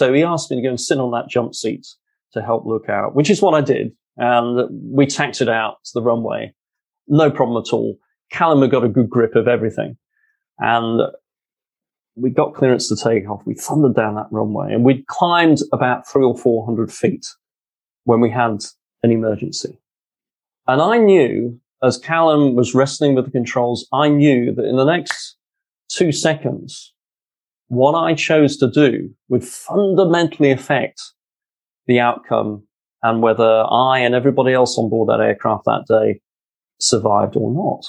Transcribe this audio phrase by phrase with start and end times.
[0.00, 1.86] So he asked me to go and sit on that jump seat
[2.32, 3.92] to help look out, which is what I did.
[4.16, 6.54] And we taxied out to the runway.
[7.06, 7.98] No problem at all.
[8.32, 9.98] Callum had got a good grip of everything.
[10.58, 11.02] And
[12.14, 13.42] we got clearance to take off.
[13.44, 17.26] We thundered down that runway and we'd climbed about three or 400 feet
[18.04, 18.62] when we had
[19.02, 19.82] an emergency.
[20.66, 24.84] And I knew as Callum was wrestling with the controls, I knew that in the
[24.84, 25.36] next
[25.90, 26.94] two seconds,
[27.70, 31.00] what I chose to do would fundamentally affect
[31.86, 32.64] the outcome
[33.00, 36.20] and whether I and everybody else on board that aircraft that day
[36.80, 37.86] survived or not.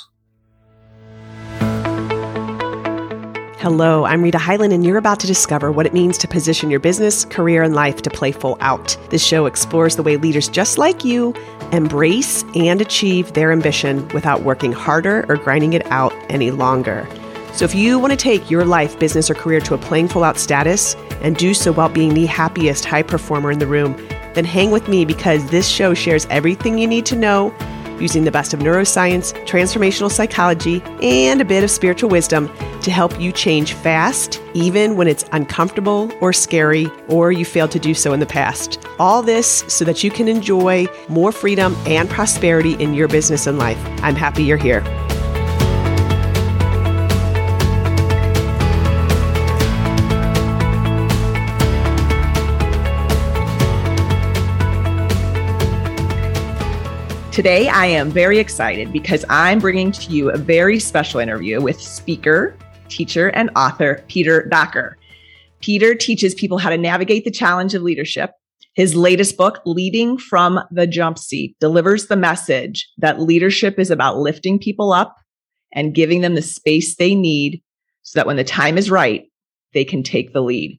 [3.60, 6.80] Hello, I'm Rita Hyland, and you're about to discover what it means to position your
[6.80, 8.96] business, career, and life to play full out.
[9.10, 11.34] This show explores the way leaders just like you
[11.72, 17.08] embrace and achieve their ambition without working harder or grinding it out any longer.
[17.54, 20.24] So, if you want to take your life, business, or career to a playing full
[20.24, 23.96] out status and do so while being the happiest high performer in the room,
[24.34, 27.54] then hang with me because this show shares everything you need to know
[28.02, 32.50] using the best of neuroscience, transformational psychology, and a bit of spiritual wisdom
[32.82, 37.80] to help you change fast, even when it's uncomfortable or scary, or you failed to
[37.80, 38.84] do so in the past.
[39.00, 43.60] All this so that you can enjoy more freedom and prosperity in your business and
[43.60, 43.80] life.
[44.02, 44.82] I'm happy you're here.
[57.32, 61.82] Today, I am very excited because I'm bringing to you a very special interview with
[61.82, 62.58] speaker,
[62.90, 64.98] teacher, and author Peter Docker.
[65.62, 68.32] Peter teaches people how to navigate the challenge of leadership.
[68.74, 74.18] His latest book, Leading from the Jump Seat, delivers the message that leadership is about
[74.18, 75.16] lifting people up
[75.72, 77.64] and giving them the space they need
[78.04, 79.24] so that when the time is right,
[79.74, 80.78] they can take the lead.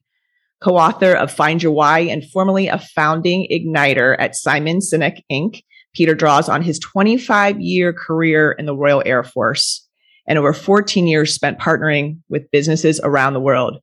[0.60, 5.62] Co author of Find Your Why and formerly a founding igniter at Simon Sinek Inc.,
[5.94, 9.86] Peter draws on his 25 year career in the Royal Air Force
[10.26, 13.78] and over 14 years spent partnering with businesses around the world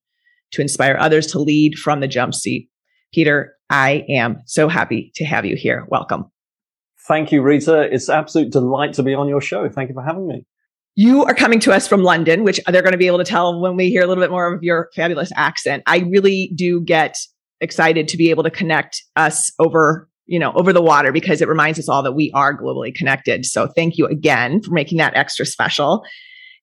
[0.51, 2.69] to inspire others to lead from the jump seat.
[3.13, 5.85] Peter, I am so happy to have you here.
[5.89, 6.25] Welcome.
[7.07, 7.93] Thank you, Rita.
[7.93, 9.67] It's absolute delight to be on your show.
[9.69, 10.45] Thank you for having me.
[10.95, 13.59] You are coming to us from London, which they're going to be able to tell
[13.61, 15.83] when we hear a little bit more of your fabulous accent.
[15.85, 17.15] I really do get
[17.61, 21.47] excited to be able to connect us over you know, over the water because it
[21.47, 23.45] reminds us all that we are globally connected.
[23.45, 26.03] So thank you again for making that extra special.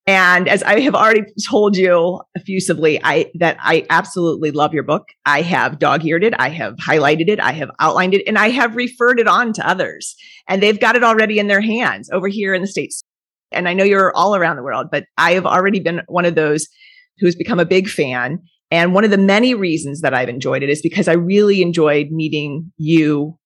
[0.06, 5.08] And as I have already told you effusively, I that I absolutely love your book.
[5.24, 8.76] I have dog-eared it, I have highlighted it, I have outlined it, and I have
[8.76, 10.14] referred it on to others.
[10.48, 13.02] And they've got it already in their hands over here in the States.
[13.50, 16.36] And I know you're all around the world, but I have already been one of
[16.36, 16.68] those
[17.18, 18.38] who's become a big fan.
[18.70, 22.12] And one of the many reasons that I've enjoyed it is because I really enjoyed
[22.12, 23.36] meeting you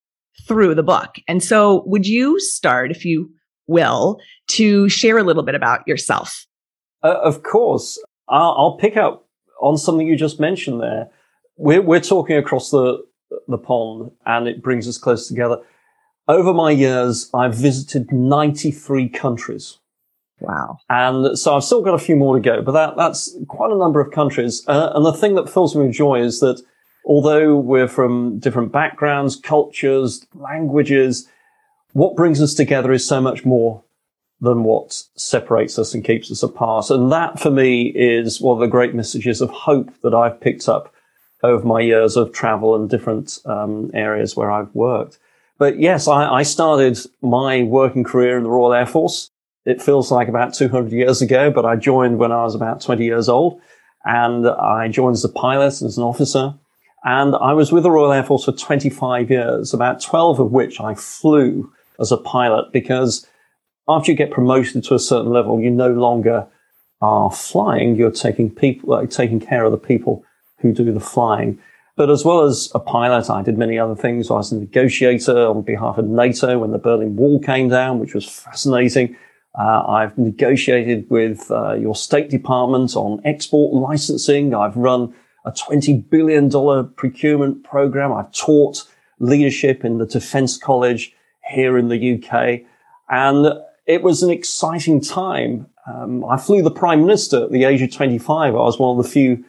[0.46, 1.16] through the book.
[1.28, 3.30] And so, would you start, if you
[3.66, 6.46] will, to share a little bit about yourself?
[7.02, 7.98] Uh, of course.
[8.28, 9.26] I'll, I'll, pick up
[9.60, 11.08] on something you just mentioned there.
[11.56, 12.98] We're, we're talking across the,
[13.48, 15.58] the pond, and it brings us close together.
[16.28, 19.78] Over my years, I've visited 93 countries.
[20.40, 20.78] Wow.
[20.88, 23.76] And so I've still got a few more to go, but that, that's quite a
[23.76, 24.62] number of countries.
[24.66, 26.62] Uh, and the thing that fills me with joy is that
[27.04, 31.28] although we're from different backgrounds, cultures, languages,
[31.92, 33.82] what brings us together is so much more
[34.40, 36.90] than what separates us and keeps us apart.
[36.90, 40.68] And that for me is one of the great messages of hope that I've picked
[40.68, 40.94] up
[41.42, 45.18] over my years of travel and different um, areas where I've worked.
[45.58, 49.30] But yes, I, I started my working career in the Royal Air Force.
[49.66, 53.04] It feels like about 200 years ago, but I joined when I was about 20
[53.04, 53.60] years old
[54.04, 56.54] and I joined as a pilot, as an officer.
[57.04, 60.80] And I was with the Royal Air Force for 25 years, about 12 of which
[60.80, 63.26] I flew as a pilot because
[63.88, 66.46] after you get promoted to a certain level, you no longer
[67.00, 67.96] are flying.
[67.96, 70.24] You're taking people, taking care of the people
[70.58, 71.58] who do the flying.
[71.96, 74.30] But as well as a pilot, I did many other things.
[74.30, 78.14] I was a negotiator on behalf of NATO when the Berlin Wall came down, which
[78.14, 79.16] was fascinating.
[79.58, 84.54] Uh, I've negotiated with uh, your State Department on export licensing.
[84.54, 85.14] I've run
[85.44, 86.50] a $20 billion
[86.94, 88.12] procurement program.
[88.12, 88.86] I taught
[89.18, 91.14] leadership in the Defense College
[91.48, 92.60] here in the UK.
[93.08, 93.54] And
[93.86, 95.66] it was an exciting time.
[95.86, 98.54] Um, I flew the Prime Minister at the age of 25.
[98.54, 99.44] I was one of the few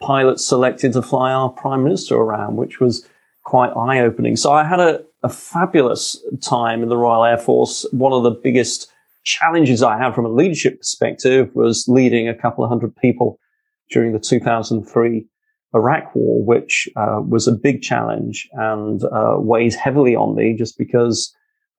[0.00, 3.06] pilots selected to fly our Prime Minister around, which was
[3.44, 4.36] quite eye opening.
[4.36, 7.86] So I had a, a fabulous time in the Royal Air Force.
[7.92, 8.90] One of the biggest
[9.22, 13.38] challenges I had from a leadership perspective was leading a couple of hundred people
[13.90, 15.26] during the 2003
[15.74, 20.78] Iraq war, which uh, was a big challenge and uh, weighed heavily on me just
[20.78, 21.34] because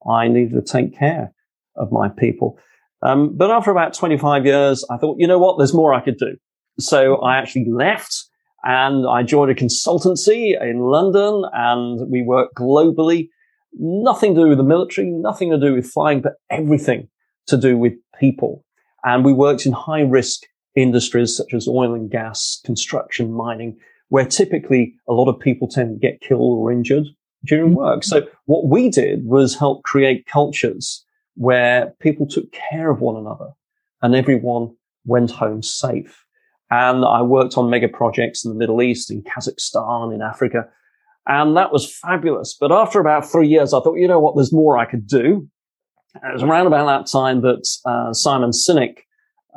[0.09, 1.33] I needed to take care
[1.75, 2.59] of my people.
[3.01, 5.57] Um, but after about 25 years, I thought, you know what?
[5.57, 6.37] There's more I could do.
[6.79, 8.25] So I actually left
[8.63, 13.29] and I joined a consultancy in London and we work globally.
[13.73, 17.09] Nothing to do with the military, nothing to do with flying, but everything
[17.47, 18.65] to do with people.
[19.03, 20.41] And we worked in high risk
[20.75, 23.77] industries such as oil and gas, construction, mining,
[24.09, 27.05] where typically a lot of people tend to get killed or injured
[27.45, 27.77] during mm-hmm.
[27.77, 28.03] work.
[28.03, 31.05] So what we did was help create cultures
[31.35, 33.51] where people took care of one another
[34.01, 34.75] and everyone
[35.05, 36.23] went home safe.
[36.71, 40.65] And I worked on mega projects in the Middle East, in Kazakhstan, in Africa.
[41.27, 42.55] And that was fabulous.
[42.59, 44.35] But after about three years, I thought, you know what?
[44.35, 45.47] There's more I could do.
[46.15, 48.95] And it was around about that time that uh, Simon Sinek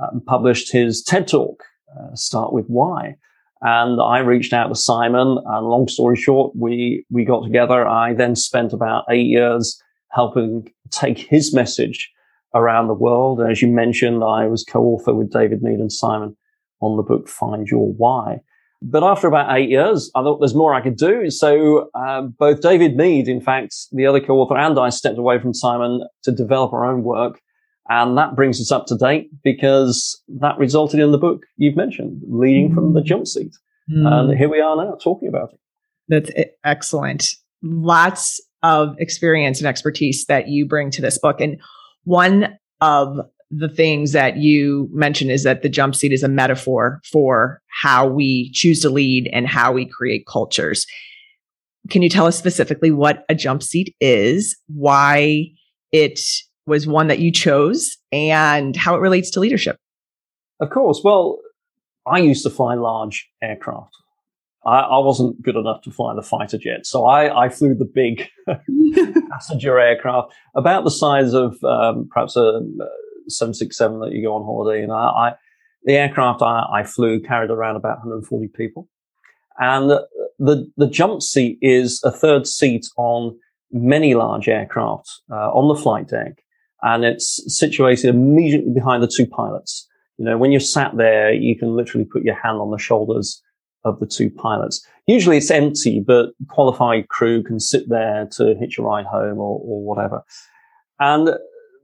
[0.03, 1.63] um, published his TED talk,
[1.99, 3.17] uh, Start with Why.
[3.61, 5.39] And I reached out to Simon.
[5.45, 7.87] And long story short, we, we got together.
[7.87, 9.81] I then spent about eight years
[10.11, 12.11] helping take his message
[12.55, 13.41] around the world.
[13.41, 16.37] And as you mentioned, I was co-author with David Mead and Simon
[16.81, 18.41] on the book Find Your Why.
[18.81, 21.31] But after about eight years, I thought there's more I could do.
[21.31, 25.53] So uh, both David Mead, in fact, the other co-author, and I stepped away from
[25.53, 27.41] Simon to develop our own work.
[27.89, 32.21] And that brings us up to date because that resulted in the book you've mentioned,
[32.29, 33.55] Leading from the Jump Seat.
[33.91, 34.07] Mm.
[34.07, 35.61] And here we are now talking about it.
[36.09, 36.31] That's
[36.65, 37.31] excellent.
[37.63, 41.41] Lots of experience and expertise that you bring to this book.
[41.41, 41.61] And
[42.05, 43.17] one of
[43.51, 48.07] the things that you mentioned is that the jump seat is a metaphor for how
[48.07, 50.87] we choose to lead and how we create cultures.
[51.89, 55.47] Can you tell us specifically what a jump seat is, why
[55.93, 56.21] it
[56.69, 59.77] was one that you chose, and how it relates to leadership?
[60.61, 61.01] Of course.
[61.03, 61.39] Well,
[62.07, 63.95] I used to fly large aircraft.
[64.67, 67.85] I, I, wasn't good enough to fly the fighter jet, so I, I flew the
[67.85, 68.29] big
[69.31, 72.61] passenger aircraft, about the size of um, perhaps a,
[73.29, 74.83] 767 that you go on holiday.
[74.83, 75.35] And I, I
[75.85, 78.89] the aircraft I, I, flew carried around about 140 people,
[79.59, 79.91] and
[80.39, 83.39] the the jump seat is a third seat on
[83.71, 86.43] many large aircraft uh, on the flight deck,
[86.83, 89.87] and it's situated immediately behind the two pilots.
[90.17, 93.43] You know, when you're sat there, you can literally put your hand on the shoulders
[93.85, 94.85] of the two pilots.
[95.07, 99.61] Usually it's empty, but qualified crew can sit there to hitch a ride home or,
[99.63, 100.23] or whatever.
[100.99, 101.29] And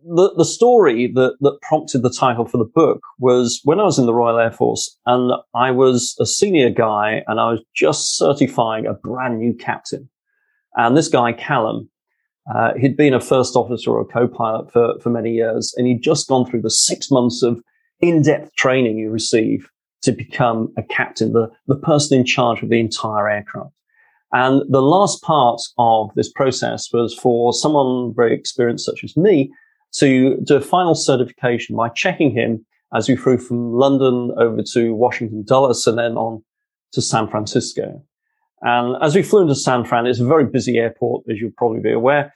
[0.05, 3.99] the, the story that, that prompted the title for the book was when I was
[3.99, 8.17] in the Royal Air Force and I was a senior guy and I was just
[8.19, 10.11] certifying a brand new captain.
[10.77, 11.89] And this guy, Callum,
[12.53, 16.03] uh, he'd been a first officer or a co-pilot for, for many years and he'd
[16.03, 17.61] just gone through the six months of
[18.01, 19.69] in-depth training you receive
[20.03, 23.73] to become a captain, the, the person in charge of the entire aircraft.
[24.33, 29.51] And the last part of this process was for someone very experienced such as me
[29.95, 34.95] to do a final certification by checking him as we flew from London over to
[34.95, 36.43] Washington Dulles and then on
[36.93, 38.03] to San Francisco.
[38.65, 41.81] And as we flew into San Fran, it's a very busy airport, as you'll probably
[41.81, 42.35] be aware.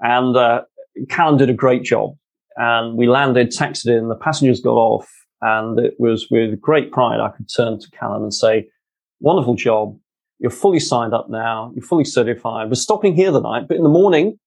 [0.00, 0.62] And uh,
[1.08, 2.16] Callum did a great job.
[2.56, 5.06] And we landed, taxied in, the passengers got off,
[5.42, 8.68] and it was with great pride I could turn to Callum and say,
[9.20, 9.98] wonderful job.
[10.38, 11.72] You're fully signed up now.
[11.74, 12.68] You're fully certified.
[12.68, 14.38] We're stopping here the night, but in the morning,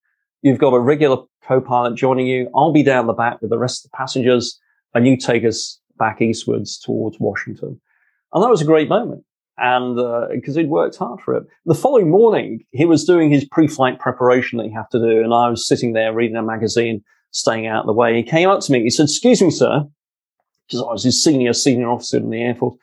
[0.41, 1.17] you've got a regular
[1.48, 2.50] co-pilot joining you.
[2.55, 4.59] I'll be down the back with the rest of the passengers
[4.93, 7.79] and you take us back eastwards towards Washington.
[8.33, 9.24] And that was a great moment.
[9.61, 9.95] And
[10.31, 11.43] because uh, he'd worked hard for it.
[11.65, 15.23] The following morning, he was doing his pre-flight preparation that you have to do.
[15.23, 18.15] And I was sitting there reading a magazine, staying out of the way.
[18.15, 18.83] He came up to me.
[18.83, 19.83] He said, excuse me, sir.
[20.67, 22.75] Because I was his senior, senior officer in the Air Force.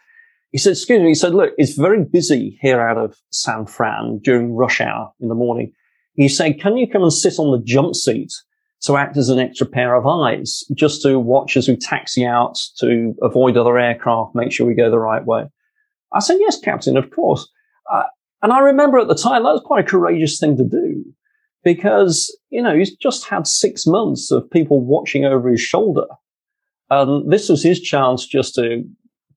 [0.52, 1.08] He said, excuse me.
[1.08, 5.28] He said, look, it's very busy here out of San Fran during rush hour in
[5.28, 5.72] the morning.
[6.14, 8.32] He said, can you come and sit on the jump seat
[8.82, 12.58] to act as an extra pair of eyes, just to watch as we taxi out
[12.78, 15.46] to avoid other aircraft, make sure we go the right way?
[16.16, 17.48] I said, yes, Captain, of course.
[17.92, 18.04] Uh,
[18.42, 21.04] and I remember at the time that was quite a courageous thing to do
[21.62, 26.06] because, you know, he's just had six months of people watching over his shoulder.
[26.90, 28.84] And this was his chance just to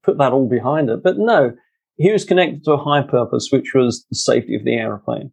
[0.03, 1.01] put that all behind it.
[1.03, 1.53] But no,
[1.97, 5.31] he was connected to a high purpose, which was the safety of the aeroplane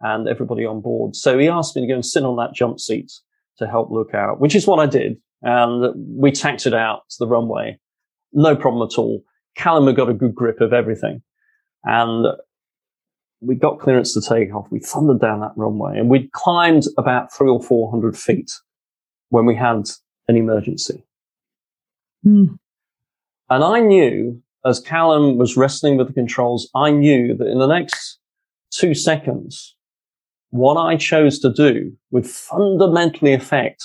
[0.00, 1.16] and everybody on board.
[1.16, 3.10] So he asked me to go and sit on that jump seat
[3.58, 5.16] to help look out, which is what I did.
[5.42, 7.78] And we taxied out to the runway.
[8.32, 9.22] No problem at all.
[9.58, 11.20] Callum had got a good grip of everything.
[11.84, 12.26] And
[13.40, 14.66] we got clearance to take off.
[14.70, 18.50] We thundered down that runway and we'd climbed about three or 400 feet
[19.28, 19.88] when we had
[20.28, 21.04] an emergency.
[22.26, 22.58] Mm.
[23.50, 27.66] And I knew as Callum was wrestling with the controls, I knew that in the
[27.66, 28.18] next
[28.70, 29.76] two seconds,
[30.50, 33.84] what I chose to do would fundamentally affect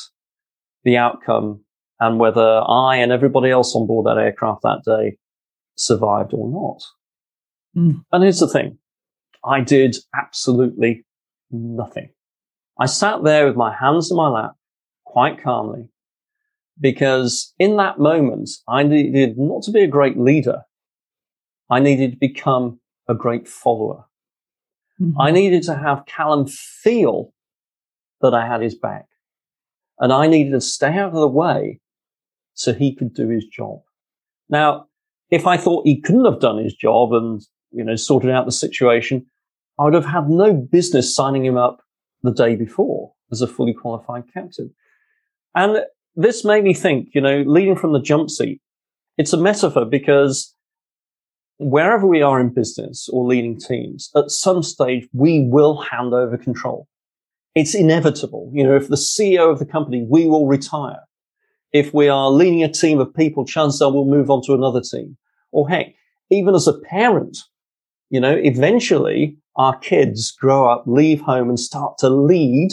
[0.84, 1.64] the outcome
[2.00, 5.18] and whether I and everybody else on board that aircraft that day
[5.76, 6.84] survived or not.
[7.76, 8.04] Mm.
[8.12, 8.78] And here's the thing.
[9.46, 11.06] I did absolutely
[11.52, 12.10] nothing.
[12.80, 14.54] I sat there with my hands in my lap,
[15.06, 15.90] quite calmly,
[16.80, 20.64] because in that moment, I needed not to be a great leader.
[21.70, 24.06] I needed to become a great follower.
[25.00, 25.20] Mm-hmm.
[25.20, 27.34] I needed to have Callum feel
[28.22, 29.06] that I had his back.
[30.00, 31.80] And I needed to stay out of the way
[32.54, 33.82] so he could do his job.
[34.50, 34.88] Now,
[35.34, 38.52] if I thought he couldn't have done his job and, you know, sorted out the
[38.52, 39.26] situation,
[39.80, 41.82] I would have had no business signing him up
[42.22, 44.76] the day before as a fully qualified captain.
[45.56, 45.86] And
[46.16, 48.62] this made me think, you know, leading from the jump seat,
[49.18, 50.54] it's a metaphor because
[51.58, 56.38] wherever we are in business or leading teams, at some stage, we will hand over
[56.38, 56.88] control.
[57.56, 58.52] It's inevitable.
[58.54, 61.00] You know, if the CEO of the company, we will retire.
[61.72, 64.80] If we are leading a team of people, chances are we'll move on to another
[64.80, 65.18] team.
[65.54, 65.96] Or heck,
[66.30, 67.38] even as a parent,
[68.10, 72.72] you know, eventually our kids grow up, leave home and start to lead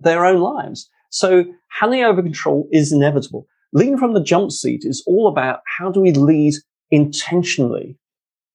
[0.00, 0.88] their own lives.
[1.10, 1.44] So
[1.80, 3.46] handing over control is inevitable.
[3.74, 6.54] Leading from the jump seat is all about how do we lead
[6.90, 7.98] intentionally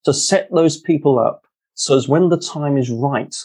[0.06, 1.48] to set those people up
[1.78, 3.36] so as when the time is right,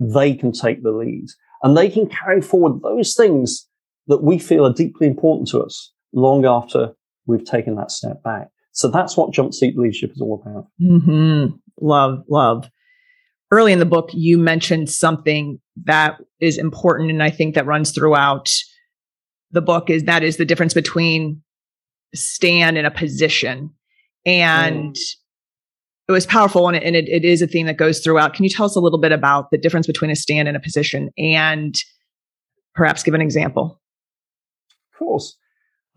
[0.00, 1.26] they can take the lead
[1.62, 3.68] and they can carry forward those things
[4.06, 6.94] that we feel are deeply important to us long after
[7.26, 8.48] we've taken that step back.
[8.78, 10.68] So that's what jump seat leadership is all about.
[10.80, 11.56] Mm-hmm.
[11.80, 12.70] Love, love.
[13.50, 17.90] Early in the book, you mentioned something that is important, and I think that runs
[17.90, 18.48] throughout
[19.50, 21.42] the book is that is the difference between
[22.14, 23.70] stand in a position
[24.24, 25.14] and mm
[26.08, 28.32] it was powerful and, it, and it, it is a theme that goes throughout.
[28.32, 30.60] Can you tell us a little bit about the difference between a stand and a
[30.60, 31.74] position and
[32.74, 33.78] perhaps give an example?
[34.94, 35.36] Of course.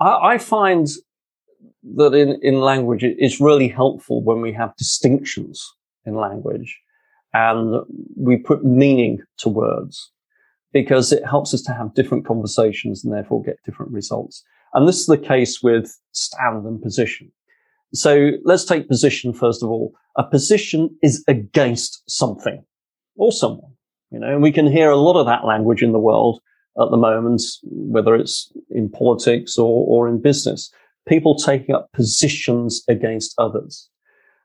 [0.02, 0.86] I, I find
[1.96, 5.68] that in, in language, it's really helpful when we have distinctions
[6.06, 6.80] in language
[7.34, 7.82] and
[8.16, 10.12] we put meaning to words
[10.74, 14.44] because it helps us to have different conversations and therefore get different results.
[14.74, 17.32] And this is the case with stand and position.
[17.94, 19.94] So let's take position first of all.
[20.16, 22.64] A position is against something
[23.16, 23.72] or someone,
[24.12, 26.42] you know, and we can hear a lot of that language in the world
[26.82, 30.72] at the moment, whether it's in politics or, or in business.
[31.08, 33.90] People taking up positions against others.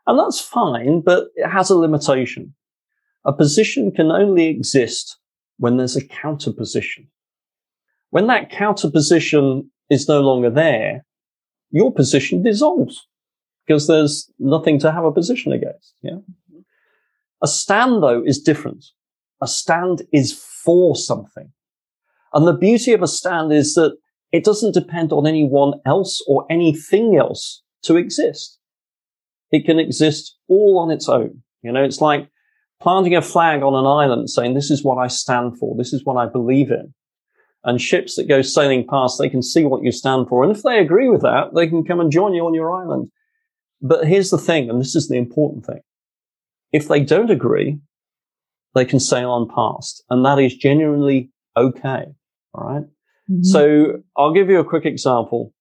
[0.07, 2.55] And that's fine, but it has a limitation.
[3.25, 5.19] A position can only exist
[5.59, 7.09] when there's a counter position.
[8.11, 11.05] When that counter position is no longer there,
[11.71, 13.07] your position dissolves
[13.67, 15.95] because there's nothing to have a position against.
[16.03, 16.19] Yeah.
[17.43, 18.85] A stand though is different.
[19.43, 21.53] A stand is for something.
[22.33, 23.97] And the beauty of a stand is that
[24.37, 28.59] it doesn't depend on anyone else or anything else to exist.
[29.50, 31.43] It can exist all on its own.
[31.62, 32.28] You know, it's like
[32.81, 35.75] planting a flag on an island saying, this is what I stand for.
[35.76, 36.93] This is what I believe in.
[37.64, 40.45] And ships that go sailing past, they can see what you stand for.
[40.45, 43.11] And if they agree with that, they can come and join you on your island.
[43.81, 45.81] But here's the thing, and this is the important thing.
[46.73, 47.78] If they don't agree,
[48.75, 52.07] they can sail on past, and that is genuinely okay.
[52.55, 52.85] All right?
[53.30, 53.42] Mm-hmm.
[53.42, 55.52] So I'll give you a quick example.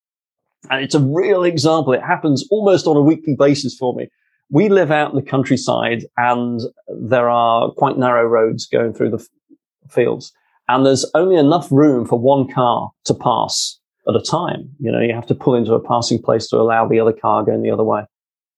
[0.70, 1.94] And it's a real example.
[1.94, 4.08] It happens almost on a weekly basis for me.
[4.50, 9.18] We live out in the countryside and there are quite narrow roads going through the
[9.18, 10.32] f- fields.
[10.68, 14.70] And there's only enough room for one car to pass at a time.
[14.80, 17.44] You know, you have to pull into a passing place to allow the other car
[17.44, 18.04] going the other way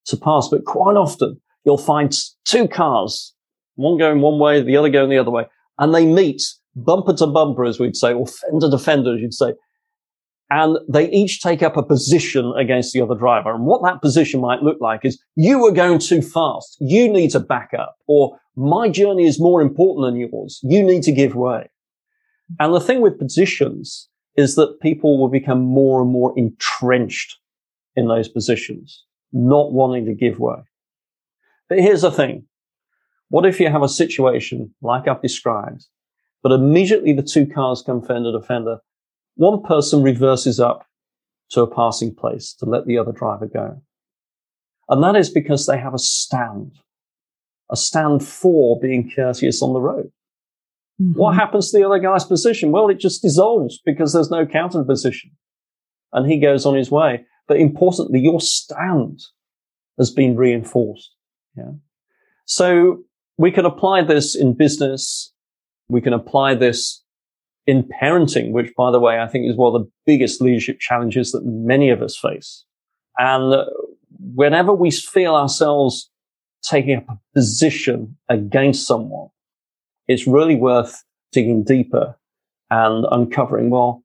[0.06, 0.48] to pass.
[0.48, 3.34] But quite often you'll find two cars,
[3.76, 5.46] one going one way, the other going the other way,
[5.78, 6.42] and they meet
[6.84, 9.54] bumper to bumper, as we'd say, or fender to fender, as you'd say.
[10.50, 13.54] And they each take up a position against the other driver.
[13.54, 16.78] And what that position might look like is you are going too fast.
[16.80, 20.60] You need to back up or my journey is more important than yours.
[20.62, 21.68] You need to give way.
[22.58, 27.36] And the thing with positions is that people will become more and more entrenched
[27.94, 30.62] in those positions, not wanting to give way.
[31.68, 32.46] But here's the thing.
[33.28, 35.86] What if you have a situation like I've described,
[36.42, 38.78] but immediately the two cars come fender to fender?
[39.36, 40.86] One person reverses up
[41.50, 43.80] to a passing place to let the other driver go.
[44.88, 46.78] And that is because they have a stand,
[47.70, 50.10] a stand for being courteous on the road.
[51.00, 51.18] Mm-hmm.
[51.18, 52.72] What happens to the other guy's position?
[52.72, 55.30] Well, it just dissolves because there's no counter position
[56.12, 57.24] and he goes on his way.
[57.46, 59.20] But importantly, your stand
[59.98, 61.14] has been reinforced.
[61.56, 61.72] Yeah.
[62.44, 63.04] So
[63.36, 65.32] we can apply this in business.
[65.88, 67.02] We can apply this
[67.66, 71.32] in parenting, which by the way, I think is one of the biggest leadership challenges
[71.32, 72.64] that many of us face.
[73.18, 73.64] And
[74.34, 76.10] whenever we feel ourselves
[76.62, 79.28] taking up a position against someone,
[80.06, 82.16] it's really worth digging deeper
[82.70, 84.02] and uncovering, well,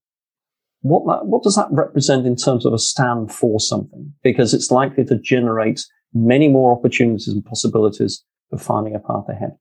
[0.81, 4.13] what that, what does that represent in terms of a stand for something?
[4.21, 9.57] Because it's likely to generate many more opportunities and possibilities for finding a path ahead.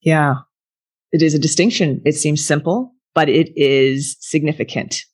[0.00, 0.36] Yeah.
[1.14, 2.02] It is a distinction.
[2.04, 5.04] It seems simple, but it is significant.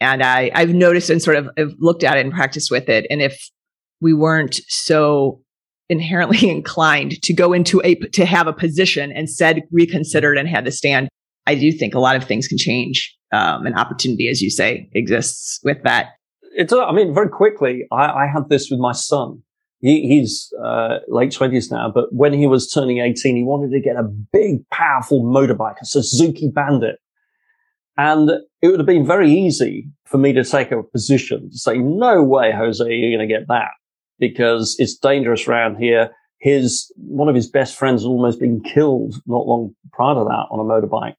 [0.00, 3.06] And I, I've noticed and sort of have looked at it and practiced with it.
[3.10, 3.48] And if
[4.00, 5.40] we weren't so
[5.88, 10.64] inherently inclined to go into a to have a position and said reconsidered and had
[10.64, 11.08] to stand
[11.46, 14.88] i do think a lot of things can change um, an opportunity as you say
[14.94, 16.10] exists with that
[16.56, 19.42] it's i mean very quickly i, I had this with my son
[19.80, 23.80] he, he's uh, late 20s now but when he was turning 18 he wanted to
[23.80, 26.96] get a big powerful motorbike a suzuki bandit
[27.98, 28.30] and
[28.60, 32.22] it would have been very easy for me to take a position to say no
[32.22, 33.70] way jose you're going to get that
[34.18, 36.10] because it's dangerous around here.
[36.38, 40.46] His, one of his best friends had almost been killed not long prior to that
[40.50, 41.14] on a motorbike.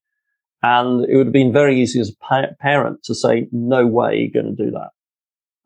[0.64, 4.18] And it would have been very easy as a pa- parent to say, no way
[4.18, 4.90] you're going to do that.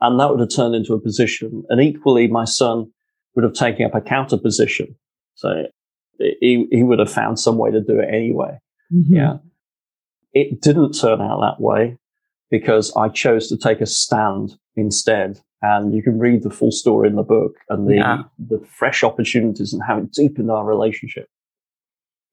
[0.01, 1.63] And that would have turned into a position.
[1.69, 2.91] And equally, my son
[3.35, 4.95] would have taken up a counter position.
[5.35, 5.67] So
[6.19, 8.57] he, he would have found some way to do it anyway.
[8.93, 9.15] Mm-hmm.
[9.15, 9.37] Yeah.
[10.33, 11.97] It didn't turn out that way
[12.49, 17.07] because I chose to take a stand instead and you can read the full story
[17.07, 18.23] in the book and the yeah.
[18.39, 21.27] the fresh opportunities and how it deepened our relationship.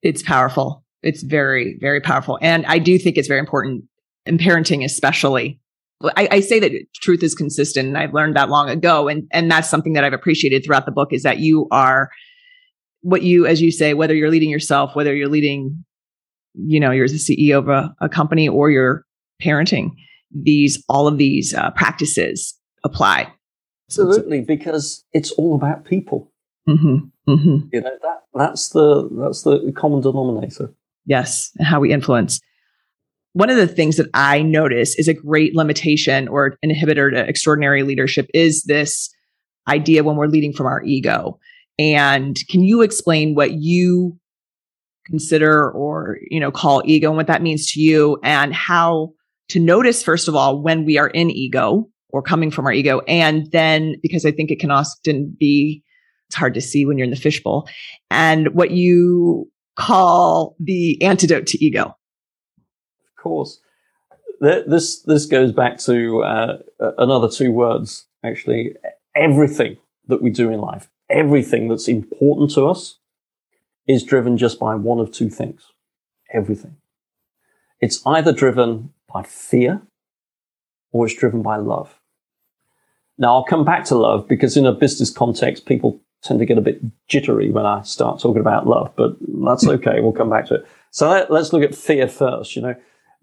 [0.01, 0.83] It's powerful.
[1.03, 3.85] It's very very powerful, and I do think it's very important
[4.25, 5.59] in parenting, especially.
[6.15, 9.51] I, I say that truth is consistent, and I've learned that long ago, and and
[9.51, 12.09] that's something that I've appreciated throughout the book is that you are
[13.01, 15.83] what you, as you say, whether you're leading yourself, whether you're leading,
[16.53, 19.05] you know, you're the CEO of a, a company or you're
[19.41, 19.91] parenting
[20.31, 23.31] these all of these uh, practices apply.
[23.89, 26.31] Absolutely, because it's all about people.
[26.67, 27.67] Mm-hmm, mm-hmm.
[27.73, 30.73] You know that that's the that's the common denominator.
[31.05, 32.39] Yes, and how we influence.
[33.33, 37.83] One of the things that I notice is a great limitation or inhibitor to extraordinary
[37.83, 39.09] leadership is this
[39.67, 41.39] idea when we're leading from our ego.
[41.77, 44.17] And can you explain what you
[45.05, 49.11] consider or you know call ego and what that means to you and how
[49.47, 53.01] to notice first of all when we are in ego or coming from our ego.
[53.07, 55.83] And then because I think it can often be,
[56.27, 57.67] it's hard to see when you're in the fishbowl
[58.09, 61.95] and what you call the antidote to ego.
[63.21, 63.59] Course.
[64.39, 66.57] This, this goes back to uh,
[66.97, 68.75] another two words, actually.
[69.15, 69.77] Everything
[70.07, 72.99] that we do in life, everything that's important to us
[73.87, 75.73] is driven just by one of two things.
[76.33, 76.77] Everything.
[77.81, 79.81] It's either driven by fear
[80.91, 81.99] or it's driven by love.
[83.17, 86.57] Now, I'll come back to love because in a business context, people tend to get
[86.57, 89.99] a bit jittery when I start talking about love, but that's okay.
[89.99, 90.67] we'll come back to it.
[90.91, 92.55] So let, us look at fear first.
[92.55, 92.75] You know,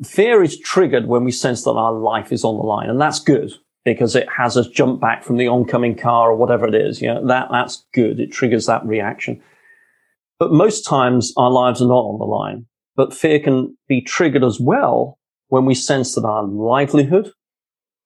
[0.05, 3.21] fear is triggered when we sense that our life is on the line, and that's
[3.21, 3.53] good
[3.85, 7.01] because it has us jump back from the oncoming car or whatever it is.
[7.01, 8.19] You know, that, that's good.
[8.19, 9.41] It triggers that reaction.
[10.39, 14.45] But most times our lives are not on the line, but fear can be triggered
[14.45, 17.31] as well when we sense that our livelihood,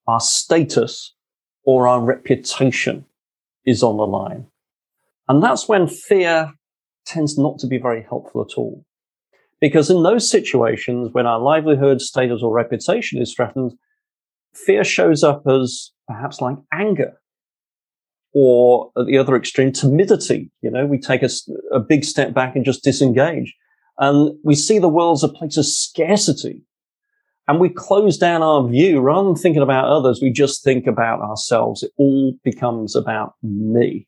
[0.07, 1.15] our status,
[1.63, 3.05] or our reputation
[3.65, 4.45] is on the line.
[5.27, 6.53] And that's when fear
[7.05, 8.85] tends not to be very helpful at all.
[9.61, 13.73] Because in those situations, when our livelihood, status, or reputation is threatened,
[14.53, 17.13] fear shows up as perhaps like anger
[18.33, 20.51] or at the other extreme, timidity.
[20.61, 21.29] You know, we take a,
[21.71, 23.53] a big step back and just disengage.
[23.99, 26.63] And we see the world as a place of scarcity
[27.47, 30.21] and we close down our view rather than thinking about others.
[30.21, 31.83] We just think about ourselves.
[31.83, 34.07] It all becomes about me.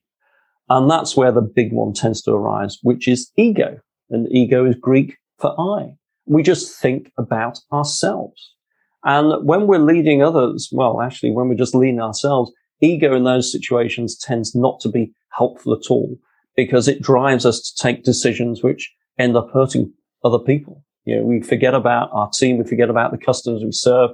[0.70, 3.80] And that's where the big one tends to arise, which is ego.
[4.10, 5.98] And ego is Greek for I.
[6.26, 8.56] We just think about ourselves.
[9.04, 13.52] And when we're leading others, well, actually, when we're just leading ourselves, ego in those
[13.52, 16.18] situations tends not to be helpful at all
[16.56, 19.92] because it drives us to take decisions which end up hurting
[20.24, 20.86] other people.
[21.04, 22.58] You know, we forget about our team.
[22.58, 24.12] We forget about the customers we serve.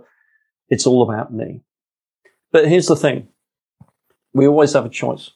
[0.69, 1.61] It's all about me.
[2.51, 3.27] But here's the thing.
[4.33, 5.29] We always have a choice.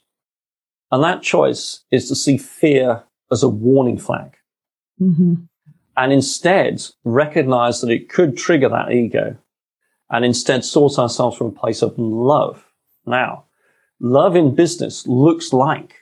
[0.91, 4.37] And that choice is to see fear as a warning flag.
[4.99, 5.33] Mm-hmm.
[5.95, 9.37] And instead recognize that it could trigger that ego
[10.09, 12.65] and instead source ourselves from a place of love.
[13.05, 13.45] Now,
[13.99, 15.95] love in business looks like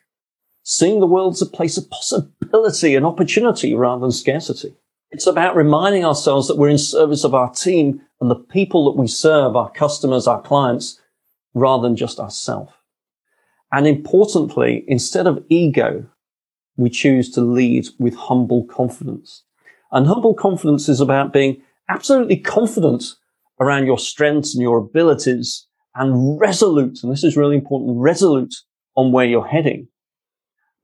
[0.63, 4.75] seeing the world as a place of possibility and opportunity rather than scarcity.
[5.11, 8.99] It's about reminding ourselves that we're in service of our team and the people that
[8.99, 11.01] we serve, our customers, our clients,
[11.53, 12.71] rather than just ourselves.
[13.71, 16.05] And importantly, instead of ego,
[16.77, 19.43] we choose to lead with humble confidence.
[19.91, 23.03] And humble confidence is about being absolutely confident
[23.59, 27.03] around your strengths and your abilities and resolute.
[27.03, 28.53] And this is really important, resolute
[28.95, 29.87] on where you're heading,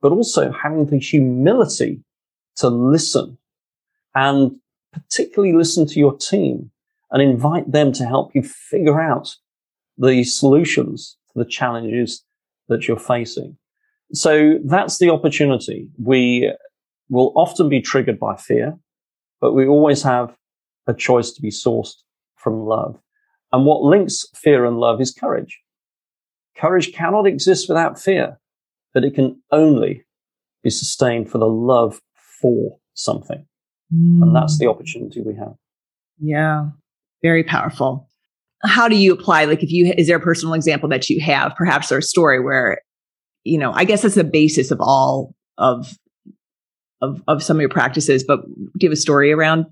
[0.02, 2.04] but also having the humility
[2.58, 3.38] to listen
[4.16, 4.60] and
[4.92, 6.72] particularly listen to your team
[7.12, 9.36] and invite them to help you figure out
[9.98, 12.24] the solutions to the challenges
[12.68, 13.58] that you're facing.
[14.14, 15.90] So that's the opportunity.
[15.98, 16.52] We
[17.10, 18.78] will often be triggered by fear,
[19.42, 20.36] but we always have
[20.88, 21.96] a choice to be sourced
[22.36, 23.00] from love.
[23.52, 25.60] And what links fear and love is courage.
[26.58, 28.40] Courage cannot exist without fear,
[28.94, 30.06] but it can only
[30.64, 32.02] be sustained for the love
[32.42, 33.46] for something.
[33.94, 34.22] Mm.
[34.24, 34.72] And that's the mm.
[34.72, 35.54] opportunity we have.
[36.20, 36.70] Yeah.
[37.22, 38.08] Very powerful.
[38.64, 39.46] How do you apply?
[39.46, 42.44] Like, if you, is there a personal example that you have, perhaps, or a story
[42.44, 42.80] where,
[43.44, 45.98] you know, I guess that's the basis of all of,
[47.02, 49.66] of, of some of your practices, but do you have a story around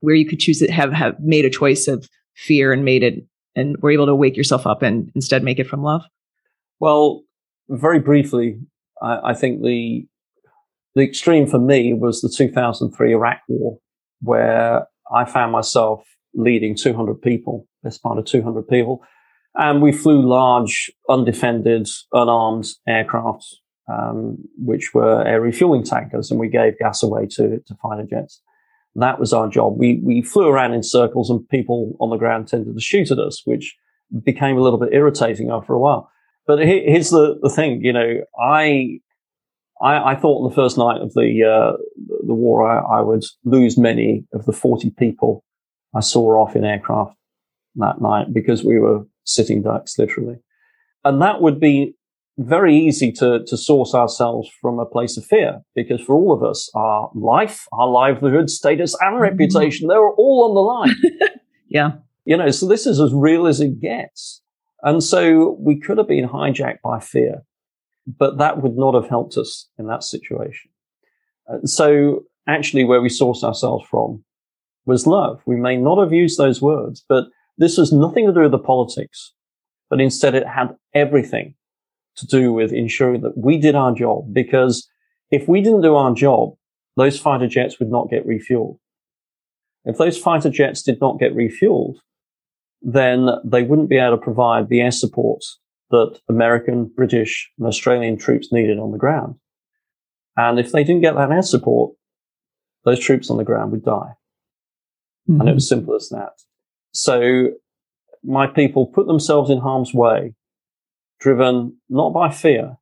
[0.00, 3.24] where you could choose to have, have made a choice of fear and made it
[3.56, 6.02] and were able to wake yourself up and instead make it from love?
[6.80, 7.22] Well,
[7.68, 8.60] very briefly,
[9.02, 10.06] I, I think the
[10.94, 13.78] the extreme for me was the 2003 Iraq War,
[14.20, 16.02] where I found myself
[16.34, 19.02] leading 200 people, best part of 200 people,
[19.54, 23.44] and we flew large, undefended, unarmed aircraft,
[23.88, 28.40] um, which were air refueling tankers, and we gave gas away to, to fighter jets.
[28.94, 29.78] That was our job.
[29.78, 33.18] We, we flew around in circles and people on the ground tended to shoot at
[33.18, 33.76] us, which
[34.24, 36.10] became a little bit irritating after a while.
[36.46, 39.00] But here's the, the thing, you know, I,
[39.82, 41.76] I, I thought on the first night of the, uh,
[42.26, 45.44] the war, I, I would lose many of the 40 people
[45.94, 47.14] I saw off in aircraft
[47.76, 50.36] that night because we were sitting ducks, literally.
[51.04, 51.94] And that would be
[52.38, 56.42] very easy to, to source ourselves from a place of fear because for all of
[56.42, 59.22] us, our life, our livelihood, status, and mm-hmm.
[59.22, 61.30] reputation, they're all on the line.
[61.68, 61.92] yeah.
[62.24, 64.40] You know, so this is as real as it gets.
[64.82, 67.42] And so we could have been hijacked by fear,
[68.06, 70.70] but that would not have helped us in that situation.
[71.52, 74.22] Uh, so actually where we sourced ourselves from
[74.86, 75.42] was love.
[75.44, 77.24] We may not have used those words, but
[77.58, 79.32] this has nothing to do with the politics,
[79.90, 81.54] but instead it had everything
[82.18, 84.88] to do with ensuring that we did our job because
[85.30, 86.54] if we didn't do our job,
[86.96, 88.78] those fighter jets would not get refueled.
[89.84, 91.96] If those fighter jets did not get refueled,
[92.82, 95.42] then they wouldn't be able to provide the air support
[95.90, 99.36] that American, British, and Australian troops needed on the ground.
[100.36, 101.94] And if they didn't get that air support,
[102.84, 104.14] those troops on the ground would die.
[105.28, 105.40] Mm-hmm.
[105.40, 106.32] And it was simple as that.
[106.92, 107.50] So
[108.22, 110.34] my people put themselves in harm's way
[111.20, 112.76] driven not by fear,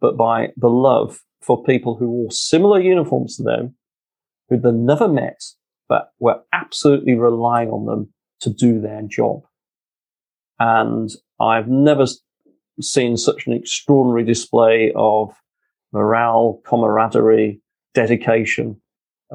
[0.00, 3.76] but by the love for people who wore similar uniforms to them,
[4.48, 5.40] who they never met,
[5.88, 9.42] but were absolutely relying on them to do their job.
[10.58, 12.06] And I've never
[12.80, 15.30] seen such an extraordinary display of
[15.92, 17.60] morale, camaraderie,
[17.94, 18.80] dedication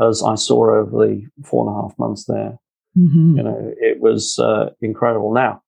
[0.01, 2.59] as I saw over the four and a half months there.
[2.97, 3.37] Mm-hmm.
[3.37, 5.33] You know, it was uh, incredible.
[5.33, 5.63] Now,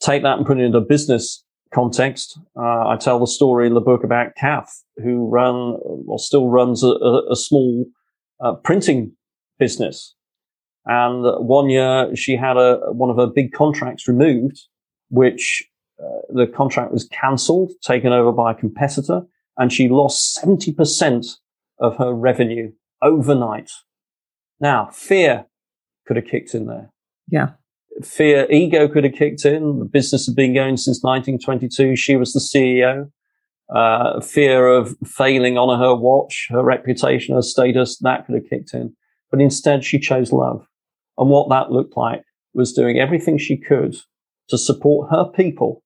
[0.00, 3.80] take that and put it into business context, uh, I tell the story in the
[3.80, 7.86] book about Kath, who run or still runs a, a, a small
[8.44, 9.12] uh, printing
[9.58, 10.14] business.
[10.86, 14.60] And one year she had a, one of her big contracts removed,
[15.08, 15.64] which
[16.02, 19.22] uh, the contract was cancelled, taken over by a competitor,
[19.56, 21.36] and she lost 70%
[21.78, 23.70] of her revenue overnight.
[24.58, 25.46] Now, fear
[26.06, 26.90] could have kicked in there.
[27.28, 27.50] Yeah
[28.02, 29.78] fear, ego could have kicked in.
[29.78, 31.96] The business had been going since 1922.
[31.96, 33.10] She was the CEO.
[33.74, 38.74] Uh, fear of failing on her watch, her reputation, her status, that could have kicked
[38.74, 38.94] in.
[39.30, 40.66] But instead, she chose love.
[41.18, 42.22] And what that looked like
[42.52, 43.96] was doing everything she could
[44.48, 45.82] to support her people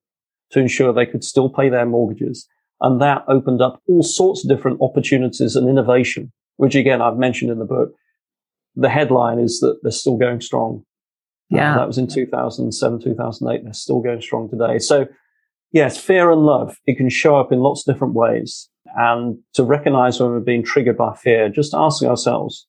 [0.52, 2.48] to ensure they could still pay their mortgages.
[2.80, 7.50] And that opened up all sorts of different opportunities and innovation, which again, I've mentioned
[7.50, 7.92] in the book.
[8.76, 10.84] The headline is that they're still going strong.
[11.54, 11.74] Yeah.
[11.74, 13.64] Uh, that was in 2007, 2008.
[13.64, 14.78] They're still going strong today.
[14.78, 15.06] So
[15.72, 18.68] yes, fear and love, it can show up in lots of different ways.
[18.96, 22.66] And to recognize when we're being triggered by fear, just asking ourselves,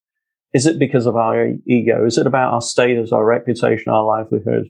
[0.53, 2.05] is it because of our ego?
[2.05, 4.69] Is it about our status, our reputation, our livelihood?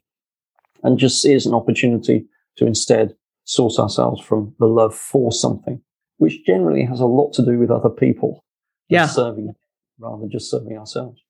[0.83, 2.25] And just see it as an opportunity
[2.57, 5.81] to instead source ourselves from the love for something,
[6.17, 8.43] which generally has a lot to do with other people.
[8.89, 9.07] Yeah.
[9.07, 9.53] Serving
[9.99, 11.21] rather than just serving ourselves.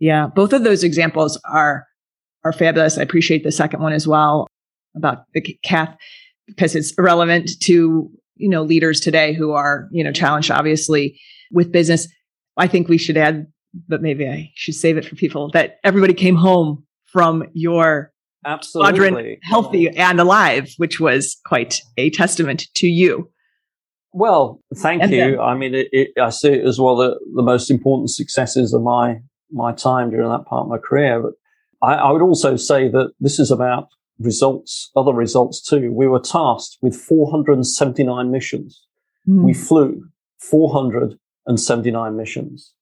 [0.00, 0.26] Yeah.
[0.26, 1.86] Both of those examples are,
[2.44, 2.98] are fabulous.
[2.98, 4.48] I appreciate the second one as well
[4.96, 5.96] about the Kath
[6.46, 11.20] because it's relevant to, you know, leaders today who are, you know, challenged obviously
[11.52, 12.08] with business.
[12.56, 13.46] I think we should add,
[13.88, 18.12] but maybe I should save it for people that everybody came home from your
[18.44, 19.38] Absolutely.
[19.42, 23.30] healthy and alive, which was quite a testament to you.
[24.12, 25.32] Well, thank and you.
[25.32, 28.72] Then, I mean, it, it, I see it as well that the most important successes
[28.72, 29.20] of my
[29.52, 31.20] my time during that part of my career.
[31.20, 31.32] But
[31.82, 35.92] I, I would also say that this is about results, other results too.
[35.92, 38.86] We were tasked with 479 missions.
[39.28, 39.44] Mm.
[39.44, 40.04] We flew
[40.38, 42.72] 479 missions.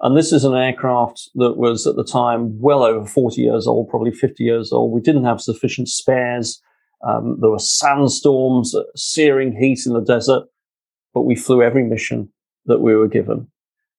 [0.00, 3.88] And this is an aircraft that was at the time well over 40 years old,
[3.88, 4.92] probably 50 years old.
[4.92, 6.60] We didn't have sufficient spares.
[7.06, 10.44] Um, there were sandstorms, searing heat in the desert,
[11.12, 12.30] but we flew every mission
[12.66, 13.48] that we were given.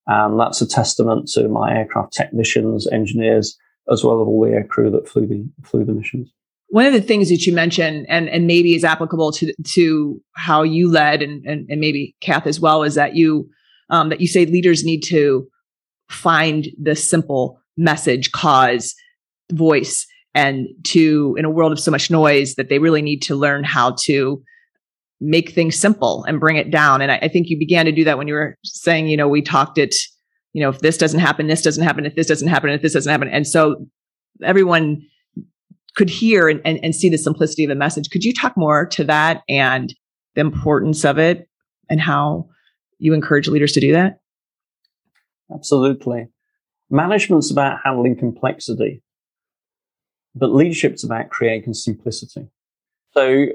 [0.07, 3.57] And that's a testament to my aircraft technicians, engineers,
[3.91, 6.31] as well as all the aircrew that flew the, flew the missions.
[6.69, 10.63] One of the things that you mentioned, and, and maybe is applicable to, to how
[10.63, 13.49] you led and, and, and maybe Kath as well, is that you,
[13.89, 15.47] um, that you say leaders need to
[16.09, 18.95] find the simple message, cause,
[19.51, 23.35] voice, and to, in a world of so much noise, that they really need to
[23.35, 24.43] learn how to
[25.21, 27.01] make things simple and bring it down.
[27.01, 29.27] And I, I, think you began to do that when you were saying, you know,
[29.27, 29.95] we talked it,
[30.53, 32.93] you know, if this doesn't happen, this doesn't happen, if this doesn't happen, if this
[32.93, 33.29] doesn't happen.
[33.29, 33.85] And so
[34.43, 35.01] everyone
[35.95, 38.09] could hear and, and, and see the simplicity of the message.
[38.09, 39.93] Could you talk more to that and
[40.35, 41.47] the importance of it
[41.89, 42.49] and how
[42.97, 44.19] you encourage leaders to do that?
[45.53, 46.27] Absolutely.
[46.89, 49.01] Management's about handling complexity,
[50.35, 52.47] but leadership's about creating simplicity.
[53.13, 53.47] So,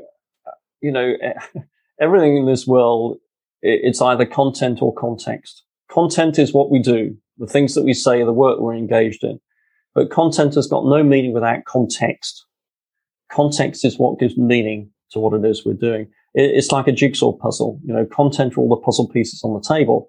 [0.80, 1.14] you know,
[2.00, 3.18] everything in this world,
[3.62, 5.64] it's either content or context.
[5.90, 9.40] Content is what we do, the things that we say, the work we're engaged in.
[9.94, 12.46] But content has got no meaning without context.
[13.30, 16.08] Context is what gives meaning to what it is we're doing.
[16.34, 17.80] It's like a jigsaw puzzle.
[17.84, 20.08] You know, content are all the puzzle pieces on the table,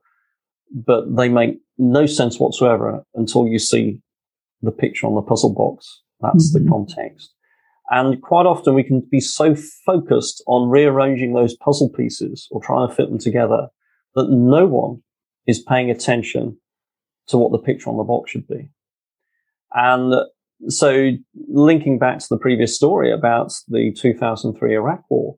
[0.72, 4.00] but they make no sense whatsoever until you see
[4.62, 6.02] the picture on the puzzle box.
[6.22, 6.66] That's mm-hmm.
[6.66, 7.34] the context.
[7.92, 9.54] And quite often we can be so
[9.86, 13.68] focused on rearranging those puzzle pieces or trying to fit them together
[14.16, 15.04] that no one
[15.46, 16.58] is paying attention
[17.28, 18.70] to what the picture on the box should be.
[19.74, 20.16] And
[20.70, 21.12] so
[21.50, 25.36] linking back to the previous story about the 2003 Iraq war,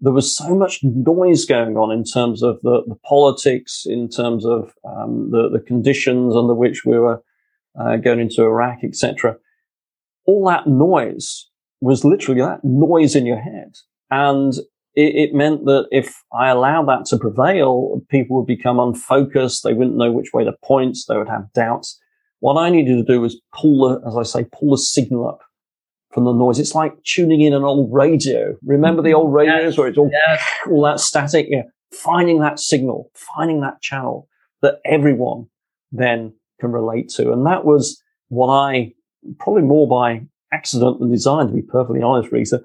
[0.00, 4.46] there was so much noise going on in terms of the, the politics, in terms
[4.46, 7.20] of um, the, the, conditions under which we were
[7.80, 9.36] uh, going into Iraq, etc.
[10.24, 11.48] All that noise
[11.80, 13.74] was literally that noise in your head.
[14.10, 14.54] And
[14.94, 19.62] it, it, meant that if I allowed that to prevail, people would become unfocused.
[19.62, 20.98] They wouldn't know which way to point.
[21.08, 22.00] They would have doubts.
[22.40, 25.40] What I needed to do was pull the, as I say, pull the signal up
[26.10, 26.58] from the noise.
[26.58, 28.56] It's like tuning in an old radio.
[28.64, 30.44] Remember the old radios yes, where it's all, yes.
[30.70, 31.46] all that static?
[31.48, 31.62] Yeah.
[31.92, 34.28] Finding that signal, finding that channel
[34.62, 35.46] that everyone
[35.92, 37.32] then can relate to.
[37.32, 38.92] And that was what I,
[39.38, 42.60] probably more by accident designed, to be perfectly honest, Rita.